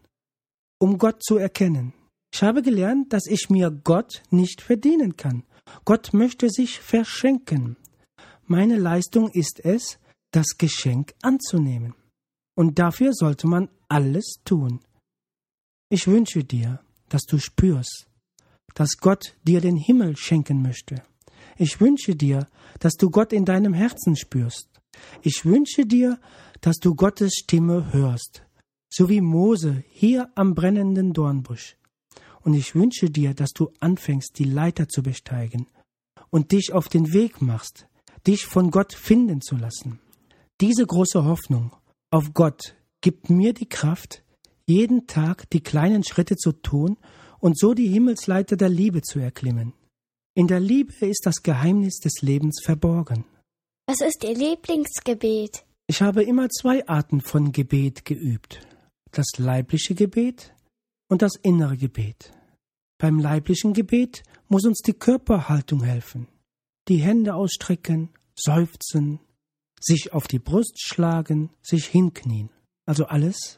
um 0.78 0.96
Gott 0.96 1.24
zu 1.24 1.38
erkennen. 1.38 1.92
Ich 2.32 2.42
habe 2.44 2.62
gelernt, 2.62 3.12
dass 3.12 3.26
ich 3.26 3.50
mir 3.50 3.72
Gott 3.72 4.22
nicht 4.30 4.60
verdienen 4.60 5.16
kann. 5.16 5.42
Gott 5.84 6.12
möchte 6.12 6.50
sich 6.50 6.78
verschenken. 6.78 7.76
Meine 8.46 8.76
Leistung 8.76 9.28
ist 9.30 9.64
es, 9.64 9.98
das 10.30 10.56
Geschenk 10.56 11.14
anzunehmen. 11.22 11.94
Und 12.54 12.78
dafür 12.78 13.12
sollte 13.12 13.48
man 13.48 13.70
alles 13.88 14.36
tun. 14.44 14.80
Ich 15.90 16.06
wünsche 16.06 16.44
dir, 16.44 16.80
dass 17.08 17.22
du 17.22 17.38
spürst, 17.38 18.08
dass 18.74 18.98
Gott 18.98 19.36
dir 19.42 19.60
den 19.60 19.76
Himmel 19.76 20.16
schenken 20.16 20.62
möchte. 20.62 21.02
Ich 21.56 21.80
wünsche 21.80 22.14
dir, 22.14 22.46
dass 22.78 22.94
du 22.94 23.10
Gott 23.10 23.32
in 23.32 23.44
deinem 23.44 23.74
Herzen 23.74 24.16
spürst. 24.16 24.68
Ich 25.22 25.44
wünsche 25.44 25.86
dir, 25.86 26.18
dass 26.60 26.76
du 26.76 26.94
Gottes 26.94 27.34
Stimme 27.34 27.92
hörst, 27.92 28.42
so 28.88 29.08
wie 29.08 29.20
Mose 29.20 29.84
hier 29.88 30.30
am 30.34 30.54
brennenden 30.54 31.12
Dornbusch. 31.12 31.76
Und 32.42 32.54
ich 32.54 32.74
wünsche 32.74 33.10
dir, 33.10 33.34
dass 33.34 33.50
du 33.50 33.70
anfängst, 33.80 34.38
die 34.38 34.44
Leiter 34.44 34.88
zu 34.88 35.02
besteigen 35.02 35.66
und 36.30 36.52
dich 36.52 36.72
auf 36.72 36.88
den 36.88 37.12
Weg 37.12 37.42
machst, 37.42 37.86
dich 38.26 38.46
von 38.46 38.70
Gott 38.70 38.92
finden 38.92 39.40
zu 39.40 39.56
lassen. 39.56 40.00
Diese 40.60 40.86
große 40.86 41.24
Hoffnung 41.24 41.72
auf 42.10 42.32
Gott 42.34 42.74
gibt 43.00 43.30
mir 43.30 43.52
die 43.52 43.68
Kraft, 43.68 44.24
jeden 44.68 45.06
Tag 45.06 45.48
die 45.50 45.62
kleinen 45.62 46.04
Schritte 46.04 46.36
zu 46.36 46.52
tun 46.52 46.98
und 47.40 47.58
so 47.58 47.74
die 47.74 47.88
Himmelsleiter 47.88 48.56
der 48.56 48.68
Liebe 48.68 49.02
zu 49.02 49.18
erklimmen. 49.18 49.72
In 50.34 50.46
der 50.46 50.60
Liebe 50.60 51.06
ist 51.06 51.24
das 51.24 51.42
Geheimnis 51.42 51.98
des 51.98 52.20
Lebens 52.20 52.60
verborgen. 52.62 53.24
Was 53.86 54.00
ist 54.00 54.22
Ihr 54.22 54.34
Lieblingsgebet? 54.34 55.64
Ich 55.86 56.02
habe 56.02 56.22
immer 56.22 56.50
zwei 56.50 56.86
Arten 56.86 57.22
von 57.22 57.52
Gebet 57.52 58.04
geübt. 58.04 58.60
Das 59.10 59.26
leibliche 59.38 59.94
Gebet 59.94 60.54
und 61.08 61.22
das 61.22 61.36
innere 61.36 61.76
Gebet. 61.76 62.32
Beim 62.98 63.18
leiblichen 63.18 63.72
Gebet 63.72 64.22
muss 64.48 64.66
uns 64.66 64.80
die 64.82 64.92
Körperhaltung 64.92 65.82
helfen. 65.82 66.28
Die 66.88 66.98
Hände 66.98 67.34
ausstrecken, 67.34 68.10
seufzen, 68.34 69.20
sich 69.80 70.12
auf 70.12 70.28
die 70.28 70.38
Brust 70.38 70.82
schlagen, 70.82 71.50
sich 71.62 71.86
hinknien. 71.86 72.50
Also 72.86 73.06
alles, 73.06 73.57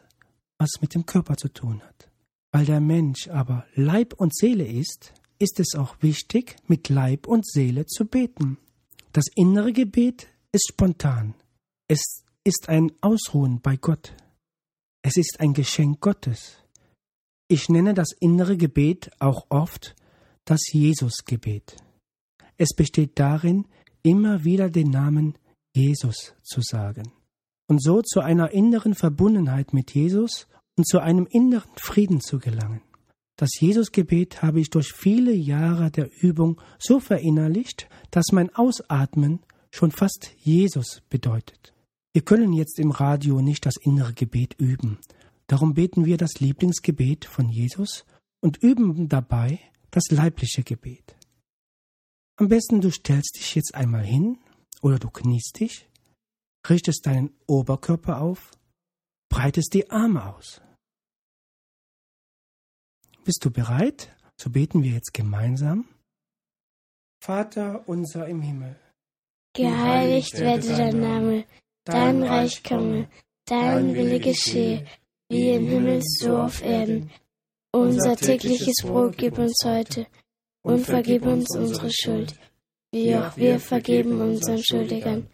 was 0.60 0.80
mit 0.82 0.94
dem 0.94 1.06
Körper 1.06 1.36
zu 1.36 1.48
tun 1.48 1.82
hat. 1.82 2.10
Weil 2.52 2.66
der 2.66 2.80
Mensch 2.80 3.28
aber 3.28 3.66
Leib 3.74 4.12
und 4.12 4.36
Seele 4.36 4.66
ist, 4.66 5.14
ist 5.38 5.58
es 5.58 5.74
auch 5.74 5.96
wichtig, 6.00 6.56
mit 6.68 6.90
Leib 6.90 7.26
und 7.26 7.46
Seele 7.46 7.86
zu 7.86 8.04
beten. 8.04 8.58
Das 9.12 9.24
innere 9.34 9.72
Gebet 9.72 10.28
ist 10.52 10.68
spontan. 10.68 11.34
Es 11.88 12.24
ist 12.44 12.68
ein 12.68 12.92
Ausruhen 13.00 13.60
bei 13.60 13.76
Gott. 13.76 14.14
Es 15.02 15.16
ist 15.16 15.40
ein 15.40 15.54
Geschenk 15.54 16.00
Gottes. 16.00 16.58
Ich 17.48 17.68
nenne 17.70 17.94
das 17.94 18.12
innere 18.20 18.56
Gebet 18.56 19.10
auch 19.18 19.46
oft 19.48 19.96
das 20.44 20.60
Jesusgebet. 20.72 21.76
Es 22.58 22.74
besteht 22.76 23.18
darin, 23.18 23.66
immer 24.02 24.44
wieder 24.44 24.68
den 24.68 24.90
Namen 24.90 25.38
Jesus 25.74 26.34
zu 26.42 26.60
sagen 26.60 27.12
und 27.70 27.80
so 27.80 28.02
zu 28.02 28.20
einer 28.20 28.50
inneren 28.50 28.94
Verbundenheit 28.94 29.72
mit 29.72 29.94
Jesus 29.94 30.48
und 30.76 30.88
zu 30.88 30.98
einem 30.98 31.26
inneren 31.30 31.70
Frieden 31.76 32.20
zu 32.20 32.40
gelangen. 32.40 32.82
Das 33.36 33.60
Jesusgebet 33.60 34.42
habe 34.42 34.60
ich 34.60 34.70
durch 34.70 34.92
viele 34.92 35.32
Jahre 35.32 35.92
der 35.92 36.10
Übung 36.20 36.60
so 36.80 36.98
verinnerlicht, 36.98 37.88
dass 38.10 38.32
mein 38.32 38.52
Ausatmen 38.56 39.38
schon 39.70 39.92
fast 39.92 40.32
Jesus 40.42 41.02
bedeutet. 41.08 41.72
Wir 42.12 42.22
können 42.22 42.52
jetzt 42.52 42.80
im 42.80 42.90
Radio 42.90 43.40
nicht 43.40 43.64
das 43.64 43.76
innere 43.76 44.14
Gebet 44.14 44.56
üben. 44.58 44.98
Darum 45.46 45.74
beten 45.74 46.04
wir 46.04 46.16
das 46.16 46.40
Lieblingsgebet 46.40 47.24
von 47.24 47.48
Jesus 47.48 48.04
und 48.40 48.56
üben 48.56 49.08
dabei 49.08 49.60
das 49.92 50.10
leibliche 50.10 50.64
Gebet. 50.64 51.16
Am 52.36 52.48
besten 52.48 52.80
du 52.80 52.90
stellst 52.90 53.36
dich 53.38 53.54
jetzt 53.54 53.76
einmal 53.76 54.04
hin 54.04 54.38
oder 54.82 54.98
du 54.98 55.08
kniest 55.08 55.60
dich, 55.60 55.86
richtest 56.68 57.06
deinen 57.06 57.34
Oberkörper 57.46 58.20
auf, 58.20 58.50
breitest 59.30 59.74
die 59.74 59.90
Arme 59.90 60.34
aus. 60.34 60.60
Bist 63.24 63.44
du 63.44 63.50
bereit? 63.50 64.14
So 64.36 64.50
beten 64.50 64.82
wir 64.82 64.92
jetzt 64.92 65.12
gemeinsam. 65.12 65.88
Vater 67.22 67.86
unser 67.86 68.26
im 68.26 68.40
Himmel. 68.40 68.76
Geheiligt 69.54 70.38
werde 70.38 70.68
dein 70.68 71.00
Name, 71.00 71.44
dein 71.84 72.22
Reich 72.22 72.62
komme, 72.64 73.08
dein 73.46 73.94
Wille 73.94 74.20
geschehe, 74.20 74.86
wie 75.28 75.50
im 75.50 75.66
Himmel 75.66 76.02
so 76.02 76.38
auf 76.38 76.62
Erden. 76.62 77.10
Unser 77.72 78.16
tägliches 78.16 78.82
Brot 78.82 79.16
gib 79.18 79.38
uns 79.38 79.60
heute 79.64 80.06
und 80.62 80.84
vergib 80.84 81.26
uns 81.26 81.54
unsere 81.56 81.90
Schuld, 81.92 82.34
wie 82.92 83.14
auch 83.16 83.36
wir 83.36 83.60
vergeben 83.60 84.20
unseren 84.20 84.62
Schuldigern. 84.62 85.28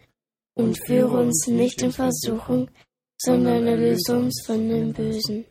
Und 0.57 0.75
führe 0.87 1.19
uns 1.19 1.47
nicht 1.47 1.83
in 1.83 1.91
Versuchung, 1.91 2.69
sondern 3.17 3.67
erlöse 3.67 4.17
uns 4.17 4.43
von 4.45 4.67
dem 4.67 4.91
Bösen. 4.91 5.45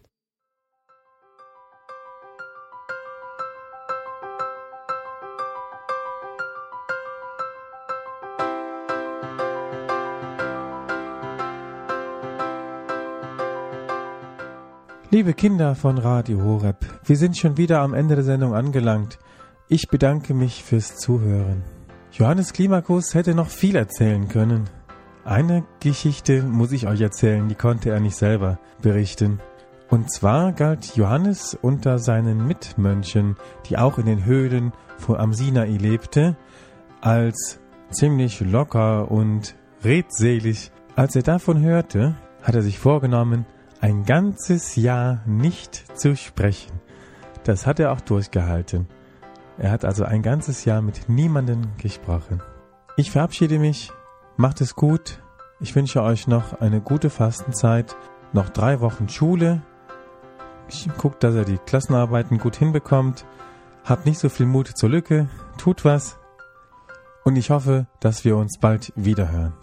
Liebe 15.13 15.35
Kinder 15.35 15.77
von 15.77 15.99
Radio 15.99 16.43
Horeb, 16.43 16.85
wir 17.05 17.17
sind 17.17 17.39
schon 17.39 17.57
wieder 17.57 17.81
am 17.81 17.95
Ende 17.95 18.17
der 18.17 18.25
Sendung 18.25 18.55
angelangt. 18.55 19.19
Ich 19.69 19.89
bedanke 19.89 20.35
mich 20.35 20.65
fürs 20.65 20.97
Zuhören. 20.97 21.63
Johannes 22.11 22.53
Klimakus 22.53 23.15
hätte 23.15 23.35
noch 23.37 23.49
viel 23.49 23.77
erzählen 23.77 24.29
können. 24.29 24.69
Eine 25.27 25.65
Geschichte 25.81 26.45
muss 26.45 26.71
ich 26.71 26.87
euch 26.87 27.01
erzählen, 27.01 27.49
die 27.49 27.57
konnte 27.57 27.91
er 27.91 27.99
nicht 27.99 28.15
selber 28.15 28.61
berichten. 28.81 29.41
Und 29.91 30.09
zwar 30.09 30.53
galt 30.53 30.95
Johannes 30.95 31.59
unter 31.61 31.99
seinen 31.99 32.47
Mitmönchen, 32.47 33.35
die 33.69 33.77
auch 33.77 33.99
in 33.99 34.07
den 34.07 34.25
Höhlen 34.25 34.73
vor 34.99 35.19
am 35.19 35.33
Sinai 35.33 35.79
lebte, 35.79 36.37
als 37.01 37.59
ziemlich 37.91 38.39
locker 38.39 39.11
und 39.11 39.57
redselig. 39.83 40.71
Als 40.95 41.17
er 41.17 41.23
davon 41.23 41.61
hörte, 41.61 42.15
hat 42.45 42.55
er 42.55 42.63
sich 42.63 42.79
vorgenommen, 42.79 43.47
ein 43.81 44.05
ganzes 44.05 44.77
Jahr 44.77 45.25
nicht 45.27 45.99
zu 45.99 46.15
sprechen. 46.15 46.79
Das 47.43 47.67
hat 47.67 47.81
er 47.81 47.91
auch 47.91 48.01
durchgehalten. 48.01 48.87
Er 49.59 49.73
hat 49.73 49.85
also 49.85 50.05
ein 50.05 50.23
ganzes 50.23 50.65
Jahr 50.65 50.83
mit 50.83 51.09
niemandem 51.09 51.63
gesprochen. 51.79 52.41
Ich 52.97 53.11
verabschiede 53.11 53.59
mich. 53.59 53.93
Macht 54.37 54.61
es 54.61 54.75
gut. 54.75 55.23
Ich 55.61 55.75
wünsche 55.75 56.03
euch 56.03 56.27
noch 56.27 56.61
eine 56.61 56.81
gute 56.81 57.09
Fastenzeit. 57.09 57.97
Noch 58.33 58.51
drei 58.51 58.81
Wochen 58.81 59.09
Schule. 59.09 59.63
Guckt, 60.99 61.23
dass 61.25 61.35
er 61.35 61.45
die 61.45 61.59
Klassenarbeiten 61.59 62.39
gut 62.39 62.57
hinbekommt. 62.57 63.25
Habt 63.85 64.05
nicht 64.05 64.19
so 64.19 64.29
viel 64.29 64.47
Mut 64.47 64.69
zur 64.77 64.91
Lücke. 64.91 65.29
Tut 65.57 65.85
was. 65.85 66.19
Und 67.25 67.37
ich 67.37 67.51
hoffe, 67.51 67.87
dass 68.01 68.25
wir 68.25 68.37
uns 68.37 68.59
bald 68.61 68.93
wiederhören. 68.95 69.55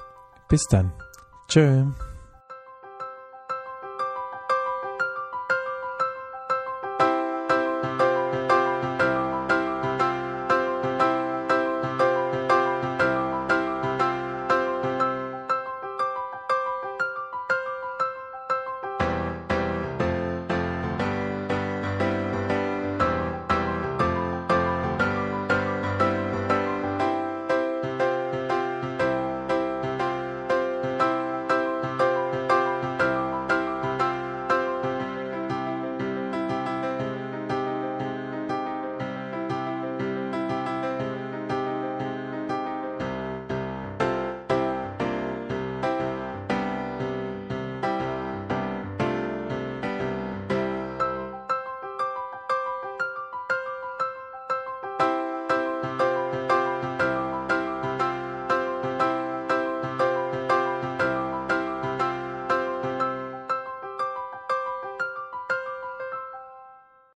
Bis 0.50 0.66
dann. 0.68 0.92
Tschö. 1.48 1.86